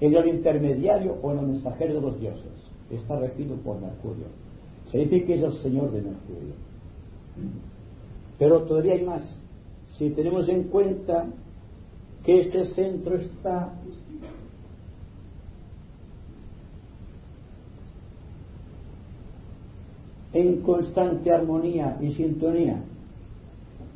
[0.00, 2.52] en el intermediario o en el mensajero de los dioses.
[2.90, 4.26] Está regido por Mercurio.
[4.90, 6.54] Se dice que es el Señor de Mercurio.
[8.38, 9.22] Pero todavía hay más.
[9.96, 11.26] Si tenemos en cuenta
[12.24, 13.72] que este centro está
[20.32, 22.80] en constante armonía y sintonía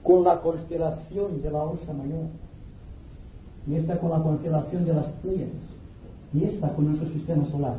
[0.03, 2.27] con la constelación de la Osa Mayor,
[3.67, 5.49] y esta con la constelación de las Pleiades,
[6.35, 7.79] y esta con nuestro sistema solar.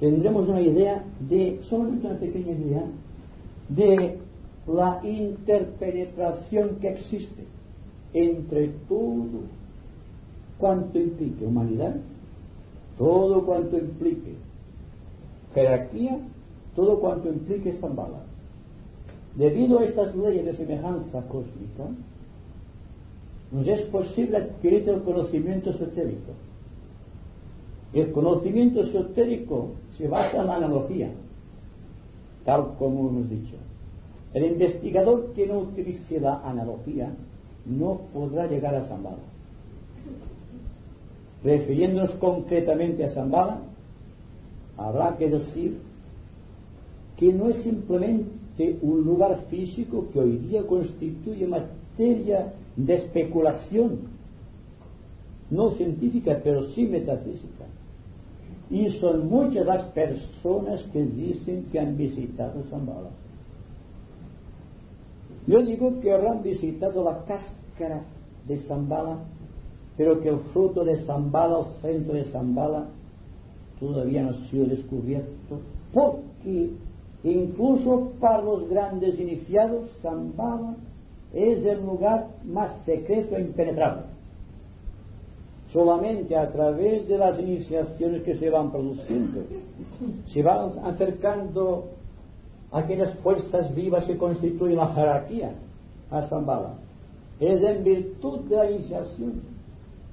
[0.00, 2.84] Tendremos una idea de, solamente una pequeña idea,
[3.68, 4.18] de
[4.66, 7.44] la interpenetración que existe
[8.12, 9.40] entre todo
[10.58, 11.96] cuanto implique humanidad,
[12.98, 14.34] todo cuanto implique
[15.56, 16.20] jerarquía
[16.76, 18.20] todo cuanto implique Zambala.
[19.34, 21.88] Debido a estas leyes de semejanza cósmica,
[23.50, 26.32] nos es posible adquirir el conocimiento esotérico.
[27.92, 31.10] El conocimiento esotérico se basa en la analogía,
[32.44, 33.56] tal como hemos dicho.
[34.34, 37.10] El investigador que no utilice la analogía
[37.64, 39.16] no podrá llegar a Zambala.
[41.42, 43.60] Refiriéndonos concretamente a Zambala,
[44.76, 45.78] habrá que decir
[47.16, 54.00] que no es simplemente un lugar físico que hoy día constituye materia de especulación,
[55.50, 57.64] no científica, pero sí metafísica.
[58.70, 63.10] Y son muchas las personas que dicen que han visitado Zambala.
[65.46, 68.02] Yo digo que habrán visitado la cáscara
[68.48, 69.18] de Zambala,
[69.96, 72.86] pero que el fruto de Zambala, el centro de Zambala,
[73.78, 75.60] todavía no ha sido descubierto,
[75.92, 76.70] porque
[77.26, 80.76] Incluso para los grandes iniciados, Zambala
[81.34, 84.04] es el lugar más secreto e impenetrable.
[85.72, 89.42] Solamente a través de las iniciaciones que se van produciendo,
[90.26, 91.86] se van acercando
[92.70, 95.52] aquellas fuerzas vivas que constituyen la jerarquía
[96.10, 96.74] a Zambala.
[97.40, 99.42] Es en virtud de la iniciación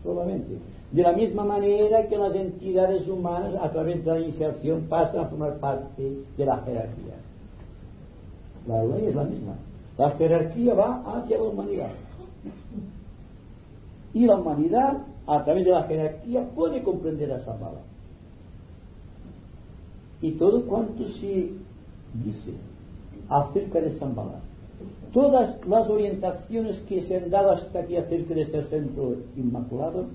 [0.03, 0.57] solamente.
[0.91, 5.27] De la misma manera que las entidades humanas, a través de la iniciación, pasan a
[5.27, 7.15] formar parte de la jerarquía.
[8.67, 9.55] La ley es la misma.
[9.97, 11.89] La jerarquía va hacia la humanidad.
[14.13, 17.81] Y la humanidad, a través de la jerarquía, puede comprender a Zambala.
[20.21, 21.51] Y todo cuanto se
[22.13, 22.53] dice
[23.29, 24.39] acerca de Zambala,
[25.11, 30.07] todas las orientaciones que se han dado hasta aquí acerca de este centro inmaculado,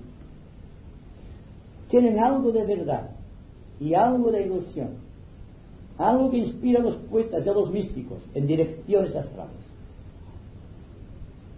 [1.89, 3.09] tienen algo de verdad
[3.79, 4.89] y algo de ilusión,
[5.97, 9.69] algo que inspira a los poetas y a los místicos en direcciones astrales.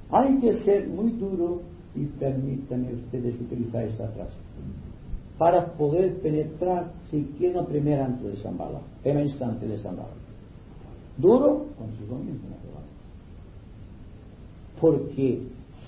[0.10, 1.62] Hay que ser muy duro,
[1.95, 4.37] y permítanme ustedes utilizar esta frase,
[5.37, 10.13] para poder penetrar siquiera primer anto de Zambala, primer instante de Zambala.
[11.17, 12.55] Duro consigo mismo,
[14.79, 15.41] porque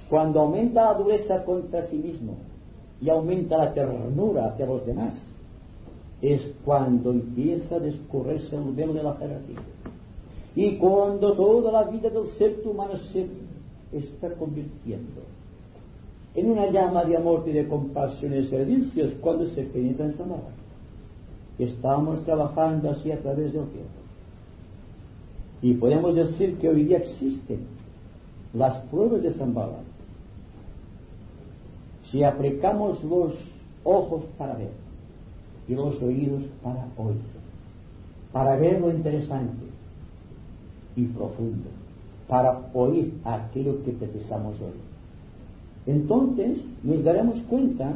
[0.10, 2.38] cuando aumenta la dureza contra sí mismo,
[3.02, 5.22] y aumenta la ternura hacia los demás,
[6.22, 9.60] es cuando empieza a descorrerse el velo de la jerarquía.
[10.56, 13.28] Y cuando toda la vida del ser humano se
[13.92, 15.22] está convirtiendo
[16.36, 20.26] en una llama de amor y de compasión y servicios cuando se penetra en esta
[21.60, 24.04] Estamos trabajando así a través del tiempo.
[25.62, 27.60] Y podemos decir que hoy día existen
[28.54, 29.78] las pruebas de Zambala
[32.04, 33.34] si aplicamos los
[33.84, 34.72] ojos para ver
[35.68, 37.22] y los oídos para oír,
[38.32, 39.66] para ver lo interesante
[40.96, 41.70] y profundo,
[42.28, 44.93] para oír aquello que precisamos oír.
[45.86, 47.94] Entonces nos daremos cuenta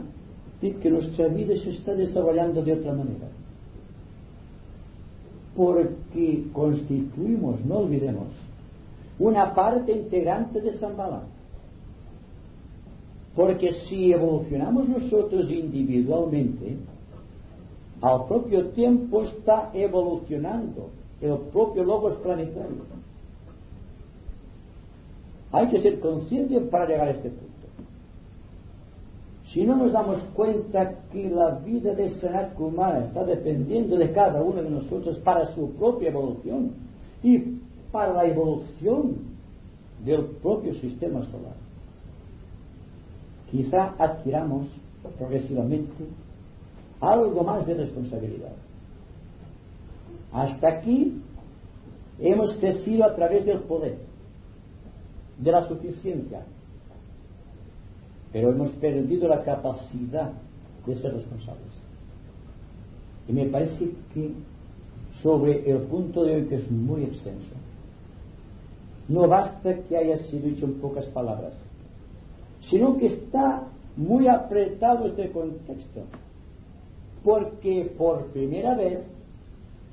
[0.62, 3.28] de que nuestra vida se está desarrollando de otra manera.
[5.56, 8.28] Porque constituimos, no olvidemos,
[9.20, 11.24] una parte integrante de Zambala
[13.38, 16.76] porque si evolucionamos nosotros individualmente,
[18.02, 20.90] al propio tiempo está evolucionando
[21.22, 22.98] el propio logos planetario.
[25.52, 27.47] Hay que ser conscientes para llegar a este punto.
[29.48, 34.44] Si no nos damos cuenta que la vida de Sanat humana está dependiendo de cada
[34.44, 36.74] uno de nosotros para su propia evolución
[37.24, 37.40] y
[37.90, 39.16] para la evolución
[40.04, 41.56] del propio sistema solar,
[43.50, 44.68] quizá adquiramos
[45.18, 46.06] progresivamente
[47.00, 48.54] algo más de responsabilidad.
[50.34, 51.22] Hasta aquí
[52.20, 53.98] hemos crecido a través del poder,
[55.38, 56.46] de la suficiencia,
[58.32, 60.32] pero hemos perdido la capacidad
[60.86, 61.74] de ser responsables.
[63.28, 64.32] Y me parece que
[65.22, 67.56] sobre el punto de hoy, que es muy extenso,
[69.10, 71.54] no basta que haya sido dicho en pocas palabras
[72.62, 73.64] sino que está
[73.96, 76.02] muy apretado este contexto,
[77.24, 79.00] porque por primera vez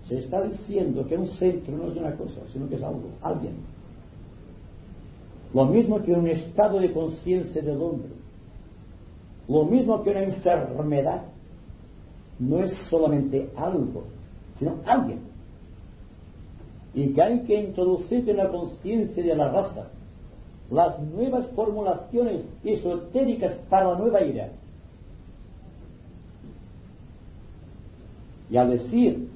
[0.08, 3.54] se está diciendo que un centro no es una cosa, sino que es algo, alguien.
[5.54, 8.10] Lo mismo que un estado de conciencia del hombre,
[9.48, 11.22] lo mismo que una enfermedad,
[12.38, 14.04] no es solamente algo,
[14.58, 15.20] sino alguien.
[16.94, 19.88] Y que hay que introducir en la conciencia de la raza
[20.70, 24.50] las nuevas formulaciones esotéricas para la nueva era.
[28.50, 29.28] Y al decir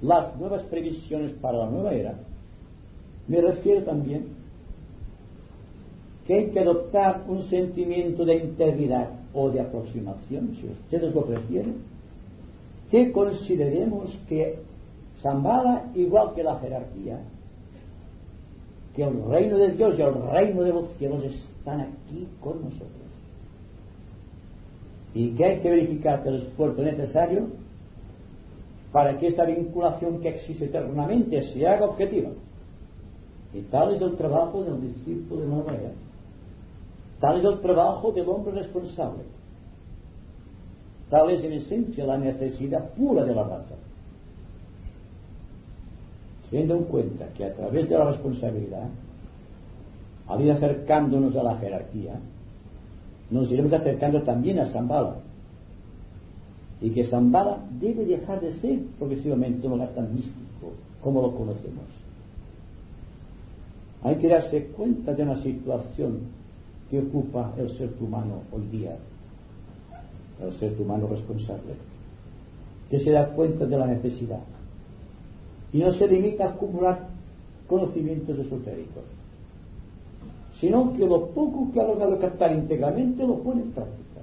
[0.00, 2.14] las nuevas previsiones para la nueva era,
[3.28, 4.39] me refiero también
[6.30, 11.78] que hay que adoptar un sentimiento de integridad o de aproximación, si ustedes lo prefieren,
[12.88, 14.60] que consideremos que
[15.18, 17.18] Zambala, igual que la jerarquía,
[18.94, 23.10] que el reino de Dios y el reino de los cielos están aquí con nosotros.
[25.12, 27.48] Y que hay que verificar el esfuerzo necesario
[28.92, 32.30] para que esta vinculación que existe eternamente se haga objetiva.
[33.52, 35.92] Y tal es el trabajo del discípulo de era.
[37.20, 39.24] Tal es el trabajo del hombre responsable.
[41.10, 43.76] Tal es en esencia la necesidad pura de la raza
[46.50, 48.88] teniendo en cuenta que a través de la responsabilidad,
[50.26, 52.18] al ir acercándonos a la jerarquía,
[53.30, 55.16] nos iremos acercando también a Zambala.
[56.80, 61.84] Y que Zambala debe dejar de ser progresivamente un lugar tan místico como lo conocemos.
[64.02, 66.20] Hay que darse cuenta de una situación
[66.90, 68.96] que ocupa el ser humano hoy día,
[70.42, 71.74] el ser humano responsable,
[72.90, 74.40] que se da cuenta de la necesidad
[75.72, 77.08] y no se limita a acumular
[77.68, 79.04] conocimientos esotéricos,
[80.54, 84.20] sino que lo poco que ha logrado captar íntegramente lo pone en práctica.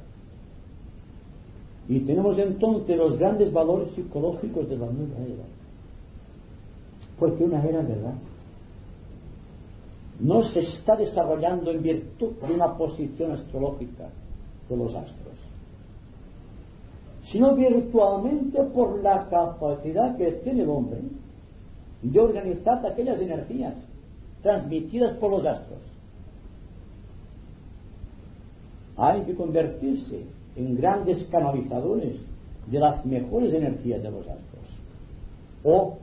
[1.88, 5.46] Y tenemos entonces los grandes valores psicológicos de la nueva era.
[7.18, 8.14] Porque una era, ¿verdad?
[10.20, 14.10] No se está desarrollando en virtud de una posición astrológica
[14.68, 15.36] de los astros,
[17.22, 21.00] sino virtualmente por la capacidad que tiene el hombre
[22.02, 23.76] de organizar aquellas energías
[24.42, 25.82] transmitidas por los astros.
[28.98, 30.24] Hay que convertirse
[30.56, 32.16] en grandes canalizadores
[32.66, 34.66] de las mejores energías de los astros.
[35.64, 35.98] O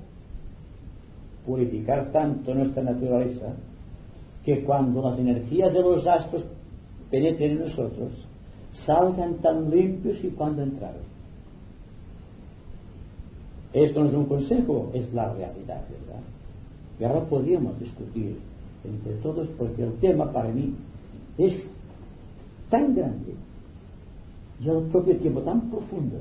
[1.45, 3.53] purificar tanto nuestra naturaleza
[4.45, 6.47] que cuando las energías de los astros
[7.11, 8.27] penetren en nosotros,
[8.73, 11.03] salgan tan limpios y cuando entraron.
[13.73, 16.23] Esto no es un consejo, es la realidad, ¿verdad?
[17.01, 18.39] Y ahora podríamos discutir
[18.85, 20.75] entre todos porque el tema para mí
[21.39, 21.69] es
[22.71, 23.35] tan grande
[24.61, 26.19] y al propio tiempo tan profundo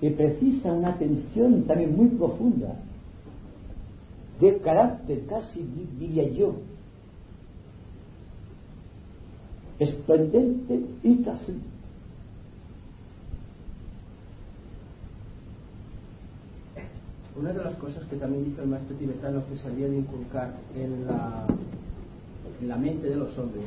[0.00, 2.74] que precisa una atención también muy profunda
[4.40, 5.64] de carácter casi
[5.98, 6.56] diría yo
[9.78, 11.74] esplendente y trascendente.
[17.36, 20.54] Una de las cosas que también dice el maestro tibetano que se había de inculcar
[20.76, 21.44] en la,
[22.60, 23.64] en la mente de los hombres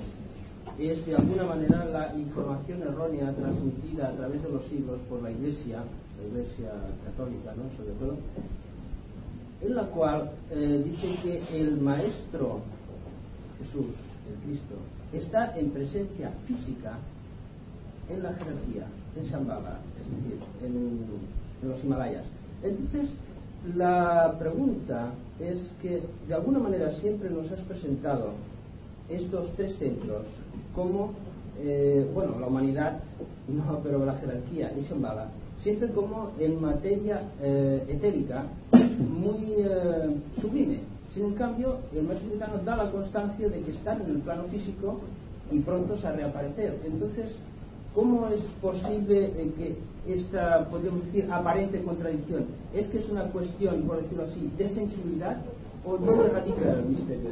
[0.80, 5.32] es de alguna manera la información errónea transmitida a través de los siglos por la
[5.32, 5.84] Iglesia,
[6.18, 6.72] la Iglesia
[7.04, 7.76] católica, ¿no?
[7.76, 8.16] sobre todo,
[9.62, 12.62] en la cual eh, dice que el Maestro
[13.60, 13.96] Jesús,
[14.30, 14.76] el Cristo,
[15.14, 16.98] está en presencia física
[18.10, 18.86] en la jerarquía,
[19.16, 22.24] en Shambhala, es decir, en, los Himalayas.
[22.64, 23.10] Entonces,
[23.76, 28.34] la pregunta es que de alguna manera siempre nos has presentado
[29.10, 30.26] estos tres centros
[30.76, 31.12] como,
[31.60, 33.00] eh, bueno, la humanidad,
[33.48, 35.28] no, pero la jerarquía y Shambhala,
[35.62, 38.46] siempre como en materia eh, etérica
[39.00, 40.80] muy eh, sublime,
[41.14, 44.44] sin en cambio, el maestro tibetano da la constancia de que están en el plano
[44.52, 45.00] físico
[45.52, 46.80] y pronto a reaparecer.
[46.86, 47.36] Entonces,
[47.96, 49.78] ¿cómo es posible que
[50.08, 52.46] esta, podríamos decir, aparente contradicción?
[52.74, 55.38] ¿Es que es una cuestión, por decirlo así, de sensibilidad
[55.86, 57.30] o dónde radica el misterio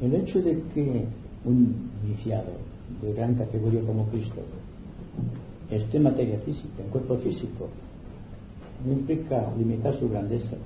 [0.00, 1.04] El hecho de que
[1.44, 2.46] un iniciado
[3.02, 4.40] de gran categoría como Cristo
[5.70, 7.68] esté en materia física, en cuerpo físico,
[8.84, 10.56] no implica limitar su grandeza,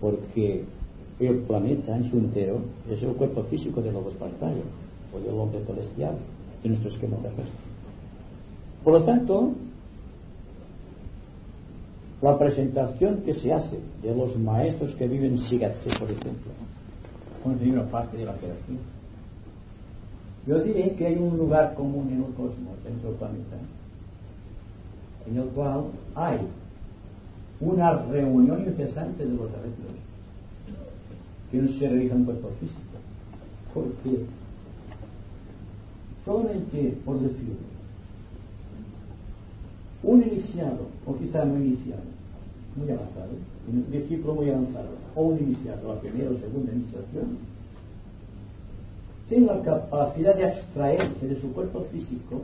[0.00, 0.64] porque
[1.20, 4.62] el planeta en su entero es el cuerpo físico del lobo espartario,
[5.14, 6.16] o del hombre celestial,
[6.62, 7.68] en nuestro esquema terrestre.
[8.82, 9.52] Por lo tanto,
[12.20, 16.52] la presentación que se hace de los maestros que viven en Sigatse, por ejemplo,
[17.44, 18.78] una parte de la jerarquía,
[20.46, 23.56] yo diré que hay un lugar común en el cosmos, en el planeta,
[25.26, 25.84] en el cual
[26.14, 26.38] hay
[27.60, 29.98] una reunión incesante de los arreglos
[31.50, 32.80] que no se realiza en cuerpo físico.
[33.74, 34.24] Porque
[36.24, 37.56] solamente, por decirlo,
[40.02, 42.02] un iniciado, o quizá no iniciado,
[42.76, 43.32] muy avanzado,
[43.66, 47.38] un discípulo muy avanzado, o un iniciado, la primera o segunda iniciación,
[49.28, 52.42] tiene la capacidad de abstraerse de su cuerpo físico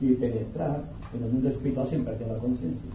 [0.00, 0.82] y penetrar
[1.14, 2.90] en el mundo espiritual sin perder la conciencia.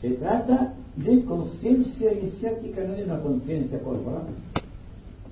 [0.00, 4.22] Se trata de conciencia iniciática, no de una conciencia corporal.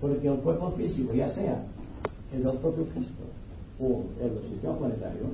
[0.01, 1.63] Porque el cuerpo físico, ya sea
[2.35, 3.23] el del propio Cristo
[3.81, 5.27] o el sistema planetario,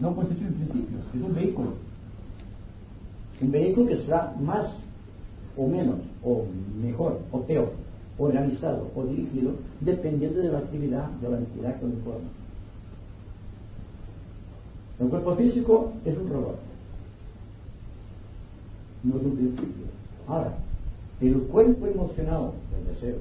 [0.00, 1.68] no constituye principios, es un vehículo.
[3.40, 4.66] Un vehículo que será más
[5.56, 6.44] o menos, o
[6.82, 7.72] mejor, o peor,
[8.18, 12.28] organizado o dirigido, dependiendo de la actividad de la entidad que lo informa.
[14.98, 16.58] El cuerpo físico es un robot,
[19.02, 19.86] no es un principio.
[20.26, 20.54] Ahora,
[21.20, 23.18] el cuerpo emocional del deseo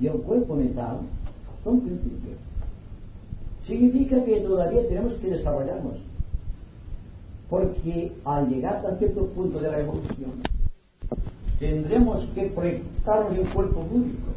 [0.00, 0.98] y el cuerpo mental
[1.64, 2.36] son principios.
[3.62, 5.96] Significa que todavía tenemos que desarrollarnos,
[7.50, 10.30] porque al llegar a cierto punto de la evolución,
[11.58, 14.28] tendremos que proyectarnos en un cuerpo público.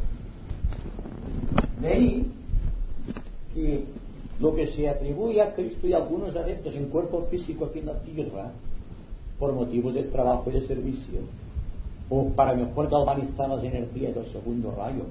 [1.80, 2.32] De ahí
[3.53, 3.86] que
[4.39, 7.86] lo que se atribuye a Cristo y a algunos adeptos en cuerpo físico aquí en
[7.88, 8.51] la tierra,
[9.38, 11.19] por motivos de trabajo y de servicio,
[12.09, 15.03] o para mejor galvanizar las energías del segundo rayo,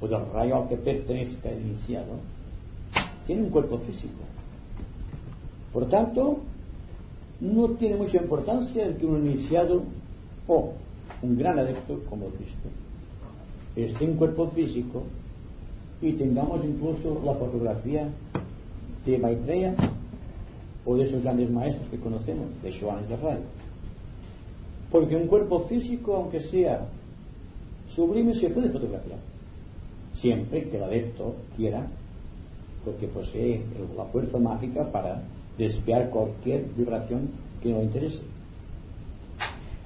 [0.00, 2.12] o del rayo al que pertenezca el iniciado,
[3.26, 4.20] tiene un cuerpo físico.
[5.72, 6.38] Por tanto,
[7.40, 9.82] no tiene mucha importancia el que un iniciado
[10.46, 10.72] o
[11.22, 12.68] un gran adepto como Cristo
[13.76, 15.02] esté en cuerpo físico
[16.00, 18.08] y tengamos incluso la fotografía
[19.04, 19.74] de Maitreya
[20.84, 23.38] o de esos grandes maestros que conocemos, de Joan Ray.
[24.90, 26.86] Porque un cuerpo físico, aunque sea
[27.88, 29.18] sublime, se puede fotografiar.
[30.14, 31.86] Siempre que el adepto quiera,
[32.84, 33.62] porque posee
[33.96, 35.22] la fuerza mágica para
[35.58, 37.30] desviar cualquier vibración
[37.62, 38.20] que no interese.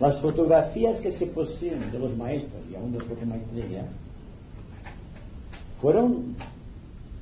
[0.01, 3.85] Las fotografías que se poseen de los maestros y aún del propio Maitreya
[5.81, 6.37] fueron,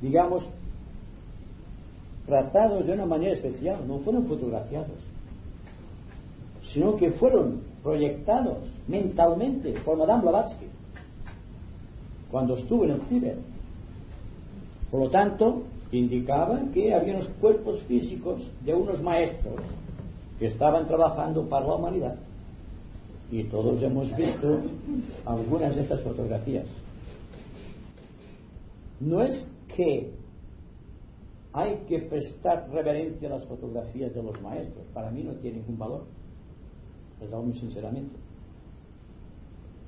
[0.03, 0.47] digamos,
[2.27, 4.99] tratados de una manera especial, no fueron fotografiados,
[6.63, 8.59] sino que fueron proyectados
[8.89, 10.67] mentalmente por Madame Blavatsky
[12.31, 13.39] cuando estuvo en el Tíbet.
[14.91, 15.63] Por lo tanto,
[15.93, 19.61] indicaban que había unos cuerpos físicos de unos maestros
[20.39, 22.17] que estaban trabajando para la humanidad.
[23.31, 24.61] Y todos hemos visto
[25.25, 26.67] algunas de estas fotografías.
[29.01, 30.13] No es que
[31.53, 34.87] hay que prestar reverencia a las fotografías de los maestros.
[34.95, 36.05] Para mí no tiene ningún valor.
[37.21, 38.17] Les digo muy sinceramente.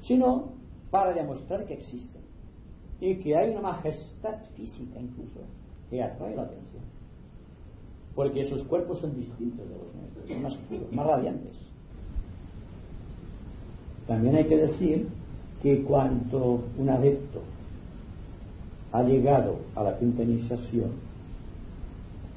[0.00, 0.48] Sino
[0.90, 2.22] para demostrar que existen.
[3.00, 5.40] Y que hay una majestad física incluso
[5.90, 6.82] que atrae la atención.
[8.14, 11.68] Porque esos cuerpos son distintos de los nuestros, son más puros, más radiantes.
[14.08, 15.06] También hay que decir
[15.62, 17.42] que cuando un adepto
[18.90, 20.92] ha llegado a la quinta iniciación,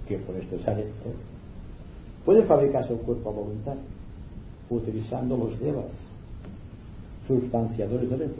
[0.05, 1.11] que por esto es adepto,
[2.25, 3.75] puede fabricar su cuerpo a voluntad,
[4.69, 5.85] utilizando los devas,
[7.25, 8.31] sustanciadores del.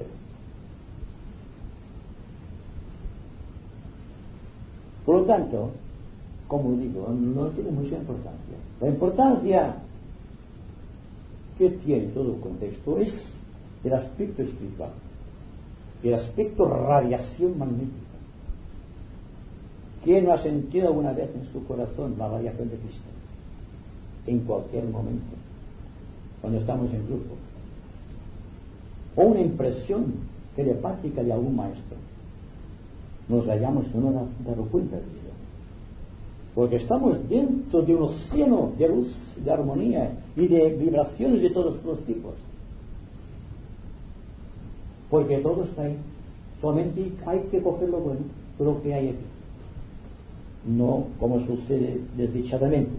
[5.05, 5.71] Por lo tanto,
[6.49, 8.57] como digo, no tiene mucha importancia.
[8.82, 9.75] La importancia
[11.62, 13.32] que tiene todo el contexto es
[13.84, 14.89] el aspecto espiritual,
[16.01, 18.18] el aspecto radiación magnética.
[20.03, 23.05] ¿Quién no ha sentido alguna vez en su corazón la radiación de Cristo?
[24.26, 25.36] En cualquier momento,
[26.41, 27.36] cuando estamos en grupo.
[29.16, 30.14] O una impresión
[30.55, 31.97] telepática de algún maestro.
[33.30, 35.20] Nos hallamos no dado cuenta de ello.
[36.54, 41.84] Porque estamos dentro de un océano de luz, de armonía y de vibraciones de todos
[41.84, 42.34] los tipos.
[45.10, 45.97] Porque todo está ahí.
[46.60, 48.22] Solamente hay que coger lo bueno,
[48.60, 49.32] lo que hay aquí
[50.66, 52.91] no como sucede desdichadamente,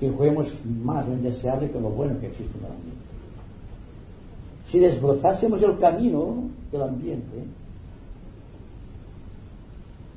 [0.00, 0.48] que juguemos
[0.84, 2.98] más lo indeseable que lo bueno que existe en el ambiente.
[4.66, 7.44] Si desbrozásemos el camino del ambiente,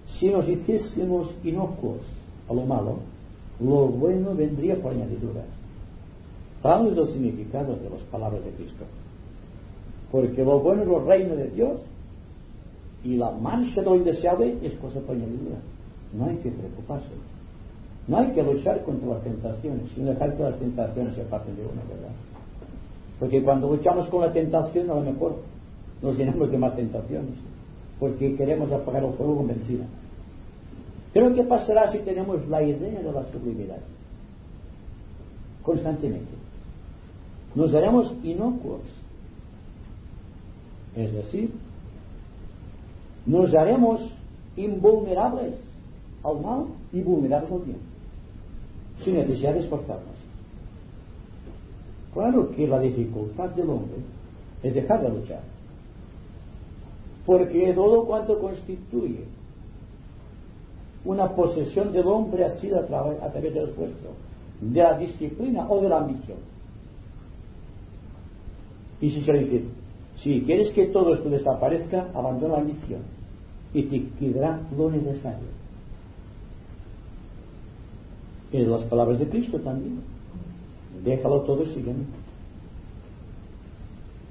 [0.07, 2.01] si nos hiciésemos inocuos
[2.51, 2.95] a lo malo,
[3.59, 5.43] lo bueno vendría por añadidura.
[6.61, 8.85] Tal es el significado de las palabras de Cristo.
[10.11, 11.79] Porque lo bueno es el reino de Dios
[13.03, 15.57] y la mancha de lo indeseable es cosa por añadidura.
[16.13, 17.09] No hay que preocuparse.
[18.07, 21.61] No hay que luchar contra las tentaciones, sino dejar que las tentaciones se pasen de
[21.61, 22.11] una, ¿verdad?
[23.19, 25.35] Porque cuando luchamos con la tentación, a lo mejor
[26.01, 27.35] nos llenamos de más tentaciones,
[27.99, 29.85] porque queremos apagar el fuego con benzina.
[31.13, 33.79] Pero ¿qué pasará si tenemos la idea de la sublimidad?
[35.61, 36.31] Constantemente.
[37.53, 38.81] Nos haremos inocuos.
[40.95, 41.51] Es decir,
[43.25, 44.01] nos haremos
[44.55, 45.55] invulnerables
[46.23, 47.77] al mal y vulnerables al bien,
[49.03, 50.15] sin necesidad de esforzarnos.
[52.13, 53.97] Claro que la dificultad del hombre
[54.63, 55.41] es dejar de luchar,
[57.25, 59.25] porque todo cuanto constituye
[61.05, 64.09] una posesión del hombre ha sido a, través, a través del esfuerzo,
[64.61, 66.37] de la disciplina o de la ambición.
[69.01, 69.63] Y si se dice,
[70.17, 73.01] si quieres que todo esto desaparezca, abandona la ambición
[73.73, 75.61] y te quedará lo necesario
[78.51, 80.01] en las palabras de Cristo también.
[81.03, 82.03] Déjalo todo y sígueme.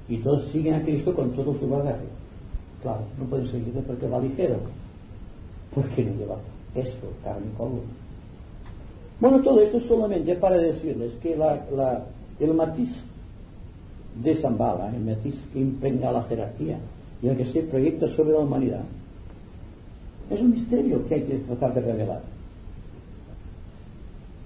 [0.07, 2.05] Y todos siguen a Cristo con todo su bagaje.
[2.81, 4.57] Claro, no pueden seguirle porque va ligero.
[5.73, 6.37] Porque no lleva
[6.75, 7.83] eso, carne color.
[9.19, 13.05] Bueno, todo esto solamente para decirles que el matiz
[14.23, 16.79] de Zambala, el matiz que impregna la jerarquía
[17.21, 18.83] y el que se proyecta sobre la humanidad,
[20.29, 22.21] es un misterio que hay que tratar de revelar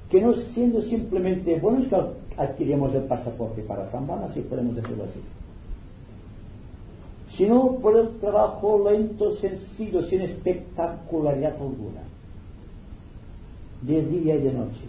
[0.10, 1.96] que no siendo simplemente buenos que
[2.38, 5.20] adquirimos el pasaporte para Zambala, si podemos decirlo así,
[7.30, 12.02] sino por el trabajo lento, sencillo, sin espectacularidad alguna,
[13.86, 14.86] de día y de noche.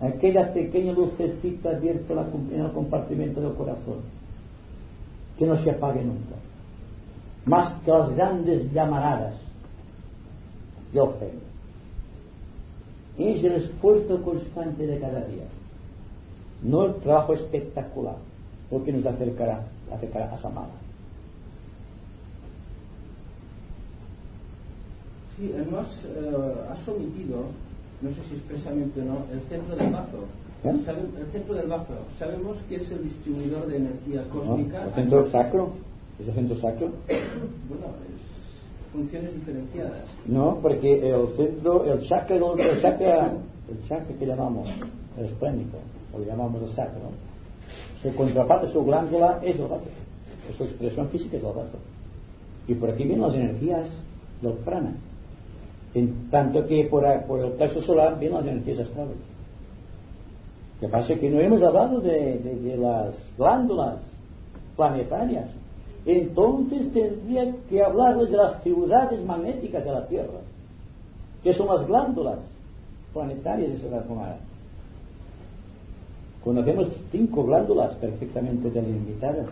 [0.00, 2.14] Aquella pequeña lucecita abierta
[2.52, 3.98] en el compartimento del corazón,
[5.36, 6.36] que no se apague nunca,
[7.44, 9.34] más que las grandes llamaradas
[10.92, 11.48] del cielo.
[13.18, 15.44] Es el esfuerzo constante de cada día,
[16.62, 18.16] no el trabajo espectacular,
[18.70, 20.68] lo que nos acercará, acercará a Samara.
[25.36, 27.46] Sí, además eh, has omitido,
[28.02, 30.18] no sé si expresamente o no, el centro del bazo.
[30.64, 30.72] ¿Eh?
[30.84, 31.94] Sabe- el centro del bazo.
[32.18, 34.84] Sabemos que es el distribuidor de energía cósmica.
[34.86, 35.70] ¿El centro sacro?
[36.18, 36.86] ¿Es el centro sacro?
[37.68, 40.04] Bueno, es funciones diferenciadas.
[40.26, 43.32] No, porque el centro, el chakra, el chakra,
[43.68, 44.68] el chakra que llamamos
[45.18, 45.78] el esplénico,
[46.14, 47.10] o llamamos el sacro,
[48.02, 49.84] su contraparte, su glándula es el bazo.
[50.56, 51.78] Su expresión física es el bazo.
[52.66, 53.90] Y por aquí vienen las energías
[54.40, 54.94] del prana.
[55.94, 59.16] En tanto que por, por el plexo solar vienen las energías astrales.
[60.80, 63.96] Lo que pasa es que no hemos hablado de, las glándulas
[64.76, 65.50] planetarias.
[66.06, 70.40] Entonces tendría que hablarles de las ciudades magnéticas de la Tierra,
[71.42, 72.38] que son las glándulas
[73.12, 74.36] planetarias de Santa.
[76.44, 79.48] Conocemos cinco glándulas perfectamente delimitadas,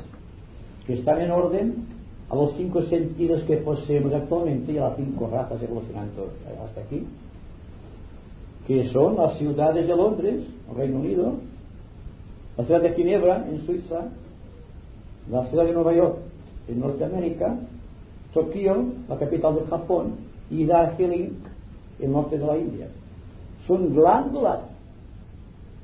[0.86, 1.95] que están en orden
[2.28, 6.32] a los cinco sentidos que poseemos actualmente y a las cinco razas evolucionando
[6.64, 7.06] hasta aquí,
[8.66, 11.34] que son las ciudades de Londres, Reino Unido,
[12.56, 14.08] la ciudad de Ginebra, en Suiza,
[15.30, 16.16] la ciudad de Nueva York,
[16.68, 17.58] en Norteamérica,
[18.32, 20.14] Tokio, la capital del Japón,
[20.50, 21.30] y Darjeeling,
[22.00, 22.88] el norte de la India.
[23.66, 24.60] Son glándulas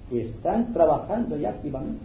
[0.09, 2.05] que están trabajando ya activamente.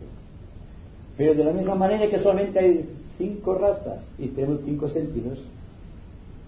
[1.17, 5.39] Pero de la misma manera que solamente hay cinco razas y tenemos cinco sentidos,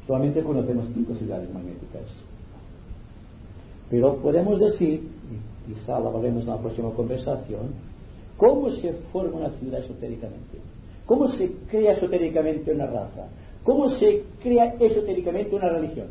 [0.05, 2.03] solamente conocemos cinco ciudades magnéticas.
[3.89, 7.73] Pero podemos decir, y quizá lo hablaremos en la próxima conversación,
[8.37, 10.59] cómo se forma una ciudad esotéricamente,
[11.05, 13.27] cómo se crea esotéricamente una raza,
[13.63, 16.07] cómo se crea esotéricamente una religión.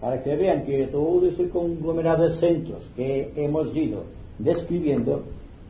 [0.00, 4.04] Para que vean que todo ese conglomerado de centros que hemos ido
[4.38, 5.22] describiendo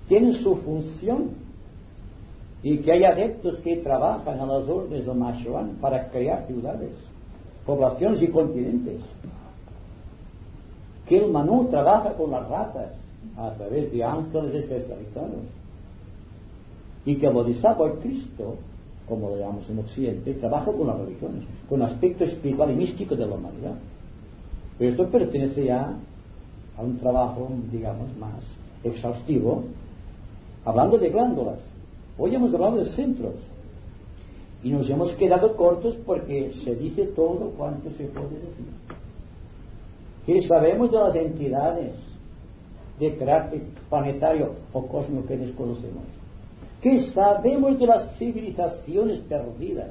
[0.09, 1.44] tienen su función
[2.65, 6.93] y que hay adeptos que trabajan a las órdenes de Mashoan para crear ciudades,
[7.67, 9.03] poblaciones y continentes.
[11.07, 12.93] Que el Manú trabaja con las razas
[13.37, 15.45] a través de ángeles especializados.
[17.05, 18.57] Y que el Bodhisattva, el Cristo,
[19.07, 23.27] como lo llamamos en Occidente, trabaja con las religiones, con aspecto espiritual y místico de
[23.27, 23.75] la humanidad.
[24.79, 25.95] Pero esto pertenece ya
[26.79, 28.43] a un trabajo, digamos, más
[28.83, 29.65] exhaustivo,
[30.65, 31.74] hablando de glándulas.
[32.19, 33.35] Hoy hemos hablado de centros
[34.63, 38.67] y nos hemos quedado cortos porque se dice todo cuanto se puede decir.
[40.27, 41.93] ¿Qué sabemos de las entidades
[42.99, 46.05] de carácter planetario o cósmico que desconocemos?
[46.81, 49.91] ¿Qué sabemos de las civilizaciones perdidas,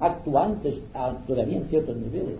[0.00, 2.38] actuantes a- todavía en ciertos niveles?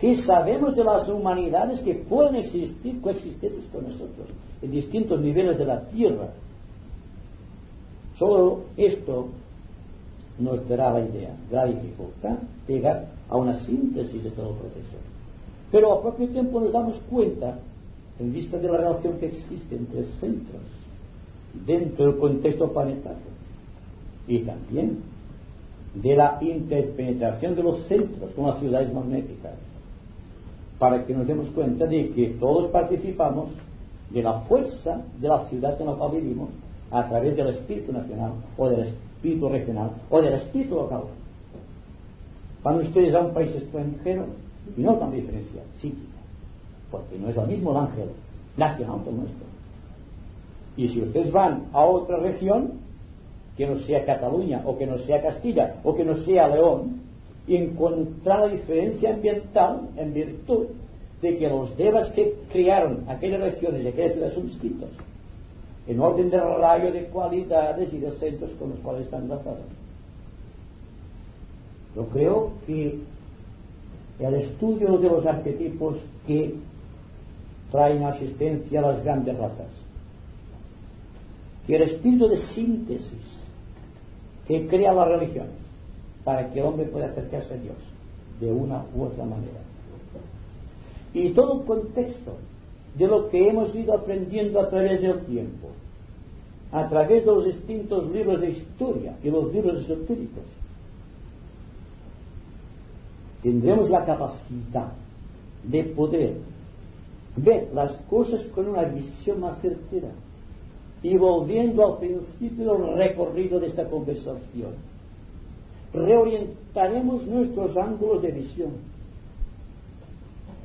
[0.00, 4.28] ¿Qué sabemos de las humanidades que pueden existir coexistentes con nosotros
[4.60, 6.28] en distintos niveles de la Tierra?
[8.18, 9.28] Solo esto
[10.38, 12.36] nos dará la idea, la dificultad
[12.66, 14.96] llegar a una síntesis de todo el proceso.
[15.70, 17.58] Pero al propio tiempo nos damos cuenta,
[18.18, 20.62] en vista de la relación que existe entre centros
[21.66, 23.36] dentro del contexto planetario
[24.26, 24.98] y también
[25.94, 29.54] de la interpenetración de los centros con las ciudades magnéticas,
[30.78, 33.48] para que nos demos cuenta de que todos participamos
[34.10, 36.12] de la fuerza de la ciudad en la cual
[36.90, 41.02] a través del espíritu nacional o del espíritu regional o del espíritu local.
[42.62, 44.26] Van ustedes a un país extranjero
[44.76, 46.18] y notan diferencia psíquica,
[46.90, 48.08] porque no es lo mismo el ángel
[48.56, 49.46] nacional que el nuestro.
[50.76, 52.72] Y si ustedes van a otra región,
[53.56, 57.00] que no sea Cataluña, o que no sea Castilla, o que no sea León,
[57.46, 60.66] y encontrar la diferencia ambiental en virtud
[61.22, 64.90] de que los devas que crearon aquellas regiones y aquellas ciudades son distintos,
[65.86, 69.60] en orden de rayo de cualidades y de centros con los cuales están enlazados.
[71.94, 72.98] Yo creo que
[74.18, 76.54] el estudio de los arquetipos que
[77.70, 79.68] traen asistencia a las grandes razas,
[81.66, 83.36] que el espíritu de síntesis
[84.46, 85.54] que crea las religiones
[86.24, 87.76] para que el hombre pueda acercarse a Dios
[88.40, 89.60] de una u otra manera.
[91.14, 92.36] Y todo el contexto
[92.96, 95.68] de lo que hemos ido aprendiendo a través del tiempo,
[96.72, 100.44] a través de los distintos libros de historia y los libros esotéricos,
[103.42, 104.92] tendremos la capacidad
[105.62, 106.36] de poder
[107.36, 110.08] ver las cosas con una visión más certera
[111.02, 114.72] Y volviendo al principio del recorrido de esta conversación,
[115.92, 118.70] reorientaremos nuestros ángulos de visión.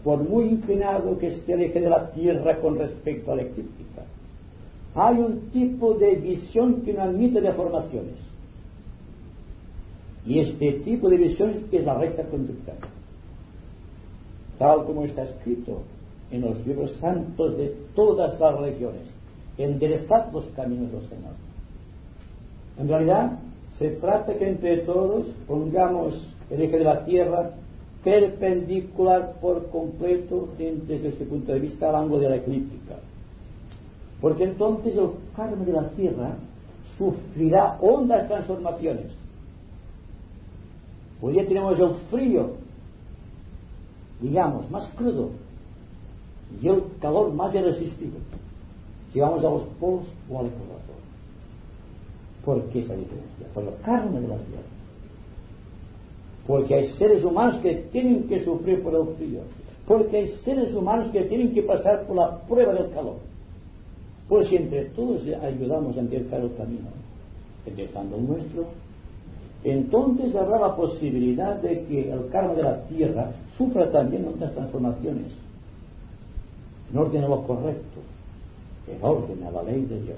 [0.03, 4.03] Por muy inclinado que esté el eje de la Tierra con respecto a la eclíptica,
[4.95, 8.15] hay un tipo de visión que no admite deformaciones.
[10.25, 12.73] Y este tipo de visión es la recta conducta.
[14.59, 15.81] Tal como está escrito
[16.29, 19.03] en los libros santos de todas las religiones.
[19.57, 21.33] Enderezad los caminos del Señor.
[22.79, 23.39] En realidad,
[23.77, 27.51] se trata que entre todos pongamos el eje de la Tierra
[28.03, 32.95] perpendicular por completo desde ese punto de vista al ángulo de la eclíptica.
[34.19, 36.35] Porque entonces el karma de la Tierra
[36.97, 39.07] sufrirá hondas transformaciones.
[41.21, 42.51] Hoy día tenemos el frío,
[44.19, 45.29] digamos, más crudo,
[46.61, 48.19] y el calor más irresistible.
[49.13, 50.81] Si vamos a los polos o al ecuador.
[52.43, 53.47] ¿Por qué esa diferencia?
[53.53, 54.70] Por el karma de la tierra.
[56.51, 59.39] Porque hay seres humanos que tienen que sufrir por el frío.
[59.87, 63.15] Porque hay seres humanos que tienen que pasar por la prueba del calor.
[64.27, 66.89] Pues si entre todos ayudamos a empezar el camino,
[67.65, 68.65] empezando el nuestro,
[69.63, 75.27] entonces habrá la posibilidad de que el karma de la tierra sufra también otras transformaciones
[76.91, 78.01] en orden a lo correcto,
[78.93, 80.17] en orden a la ley de Dios.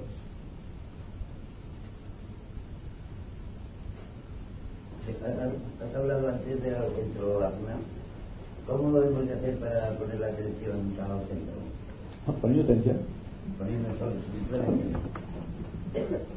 [5.05, 7.75] Has hablado antes del centro Agna.
[8.65, 11.53] ¿Cómo debemos hacer para poner la atención al centro?
[12.25, 12.97] Ah, poniendo atención.
[13.57, 13.89] Poniendo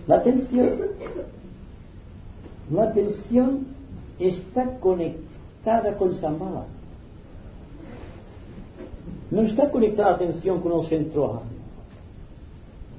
[0.08, 0.78] La atención,
[2.72, 3.66] la atención
[4.18, 6.64] está conectada con Sambhala.
[9.30, 11.42] No está conectada la atención con el centro.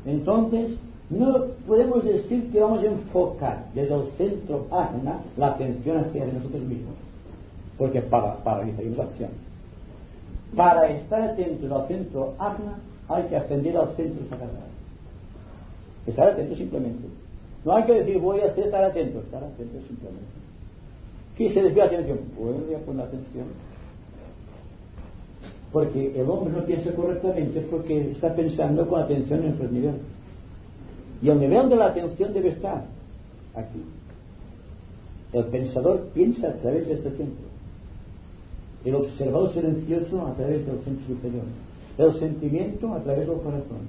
[0.06, 0.78] Entonces,
[1.10, 6.62] no podemos decir que vamos a enfocar desde el centro agna la atención hacia nosotros
[6.64, 6.96] mismos,
[7.78, 9.30] porque para, la acción.
[10.56, 14.68] Para estar atentos al centro agna hay que ascender al centro sagrado.
[16.06, 17.08] Estar atento simplemente.
[17.64, 20.38] No hay que decir voy a estar atento, estar atento simplemente.
[21.38, 22.20] ¿Qué se desvía la atención?
[22.38, 23.46] Vuelve a poner atención.
[25.72, 30.02] Porque el hombre no piensa correctamente porque está pensando con atención en otros niveles.
[31.22, 32.86] Y el nivel de la atención debe estar
[33.56, 33.82] aquí.
[35.34, 37.46] El pensador piensa a través de este centro.
[38.86, 41.44] El observador silencioso a través del centro superior.
[41.98, 43.88] El sentimiento a través del corazón.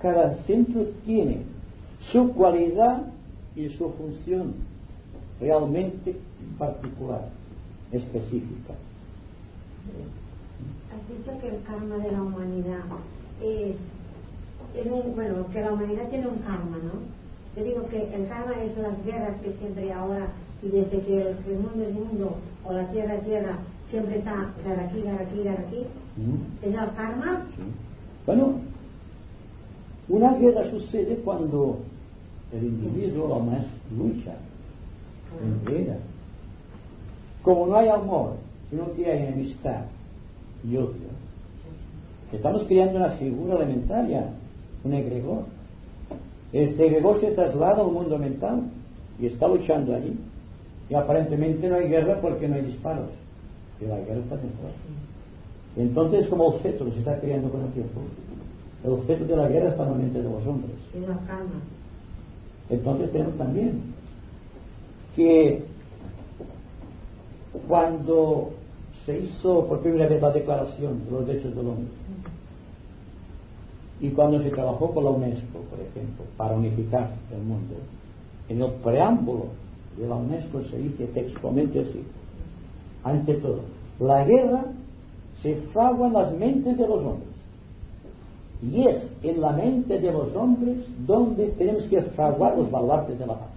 [0.00, 1.42] Cada centro tiene
[2.00, 3.02] su cualidad
[3.56, 4.54] y su función
[5.40, 6.16] realmente
[6.58, 7.28] particular,
[7.90, 8.74] específica.
[10.92, 12.84] Has dicho que el karma de la humanidad
[13.42, 13.76] es
[14.76, 17.16] es un, bueno, que la humanidad tiene un karma, ¿no?
[17.56, 20.28] Yo digo que el karma es las guerras que siempre ahora,
[20.62, 23.58] y desde que el, mundo es mundo, o la tierra es tierra,
[23.88, 25.86] siempre está guerra aquí, guerra aquí, guerra aquí.
[26.62, 27.46] ¿Es el karma?
[28.26, 28.54] Bueno,
[30.08, 31.78] una guerra sucede cuando
[32.52, 33.66] el individuo, la más
[33.96, 34.34] lucha,
[35.66, 35.96] guerra.
[37.42, 38.34] Como no hay amor,
[38.70, 39.84] sino que hay enemistad
[40.68, 41.08] y odio,
[42.32, 44.30] estamos creando una figura elementaria
[44.86, 45.44] un egregor.
[46.52, 48.62] Este egregor se traslada al mundo mental
[49.20, 50.16] y está luchando allí.
[50.88, 53.10] Y aparentemente no hay guerra porque no hay disparos.
[53.78, 54.68] Pero la guerra está dentro.
[55.76, 58.00] Entonces, como objeto se está creando con el tiempo.
[58.84, 60.76] El objeto de la guerra está en la mente de los hombres.
[62.68, 63.82] Entonces tenemos también
[65.14, 65.64] que
[67.68, 68.50] cuando
[69.04, 71.86] se hizo por primera vez la declaración de los derechos del hombre,
[74.00, 77.74] y cuando se trabajó con la UNESCO, por ejemplo, para unificar el mundo,
[78.48, 79.46] en el preámbulo
[79.96, 82.02] de la UNESCO se dice textualmente así,
[83.02, 83.60] ante todo,
[83.98, 84.64] la guerra
[85.42, 87.28] se fragua en las mentes de los hombres.
[88.62, 93.26] Y es en la mente de los hombres donde tenemos que fraguar los baluartes de
[93.26, 93.48] la paz.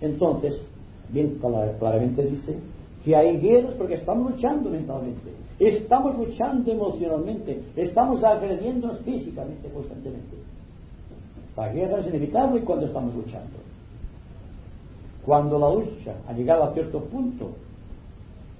[0.00, 0.60] Entonces,
[1.08, 1.38] bien
[1.78, 2.56] claramente dice
[3.04, 10.36] que hay guerras porque estamos luchando mentalmente Estamos luchando emocionalmente, estamos agrediéndonos físicamente constantemente.
[11.56, 13.58] La guerra es inevitable cuando estamos luchando.
[15.24, 17.52] Cuando la lucha ha llegado a cierto punto,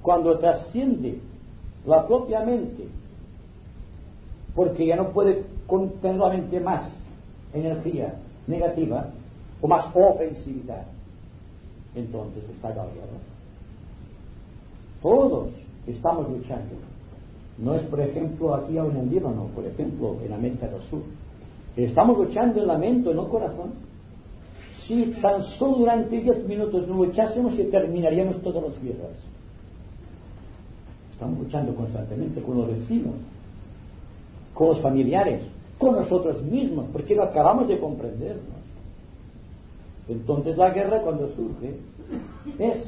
[0.02, 1.18] cuando trasciende
[1.84, 2.86] la propia mente,
[4.54, 6.82] porque ya no puede contener la mente más
[7.52, 8.14] energía
[8.46, 9.10] negativa
[9.60, 10.84] o más ofensividad,
[11.96, 13.18] entonces está la guerra.
[15.02, 16.74] Todos estamos luchando.
[17.58, 21.02] No es, por ejemplo, aquí aún en Líbano, por ejemplo, en América del Sur.
[21.76, 23.72] Estamos luchando en la mente, en el corazón.
[24.74, 29.16] Si tan solo durante diez minutos no luchásemos terminaríamos todas las guerras.
[31.12, 33.14] Estamos luchando constantemente con los vecinos,
[34.52, 35.42] con los familiares,
[35.78, 38.64] con nosotros mismos, porque no acabamos de comprendernos.
[40.08, 41.76] Entonces la guerra cuando surge
[42.58, 42.84] es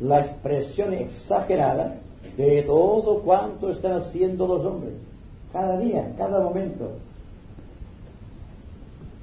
[0.00, 2.00] la expresión exagerada
[2.36, 4.94] de todo cuanto están haciendo los hombres,
[5.52, 6.90] cada día, cada momento.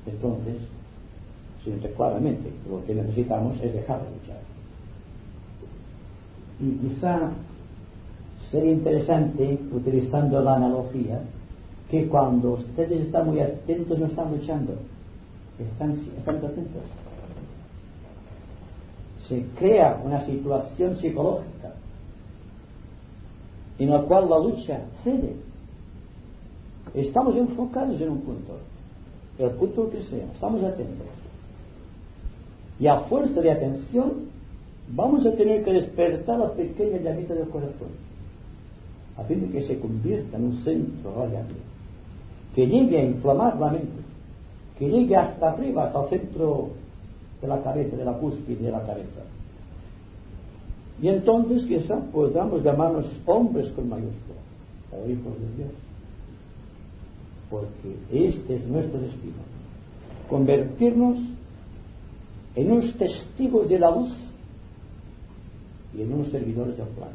[0.06, 0.56] Entonces,
[1.96, 4.40] claramente, lo que necesitamos es dejar de luchar.
[6.60, 7.32] Y quizá
[8.52, 11.22] sería interesante, utilizando la analogía,
[11.90, 14.74] que cuando ustedes están muy atentos no están luchando,
[15.60, 16.84] están, están atentos
[19.28, 21.74] se crea una situación psicológica
[23.80, 25.36] en la cual la lucha cede.
[26.94, 28.58] Estamos enfocados en un punto,
[29.38, 31.08] el punto que sea, estamos atentos.
[32.80, 34.14] Y a fuerza de atención
[34.90, 37.90] vamos a tener que despertar la pequeña llamita del corazón,
[39.18, 41.56] a fin de que se convierta en un centro radiante,
[42.54, 44.04] que llegue a inflamar la mente,
[44.78, 46.70] que llegue hasta arriba, hasta el centro
[47.42, 49.22] de la cabeza, de la cúspide de la cabeza.
[51.02, 54.40] Y entonces quizá podamos llamarnos hombres con mayúscula,
[54.92, 55.72] o hijos de Dios.
[57.50, 59.34] Porque este es nuestro destino.
[60.30, 61.18] Convertirnos
[62.56, 64.16] en unos testigos de la luz
[65.94, 67.10] y en unos servidores del plan.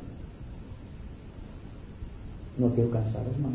[2.58, 3.52] No quiero cansaros más.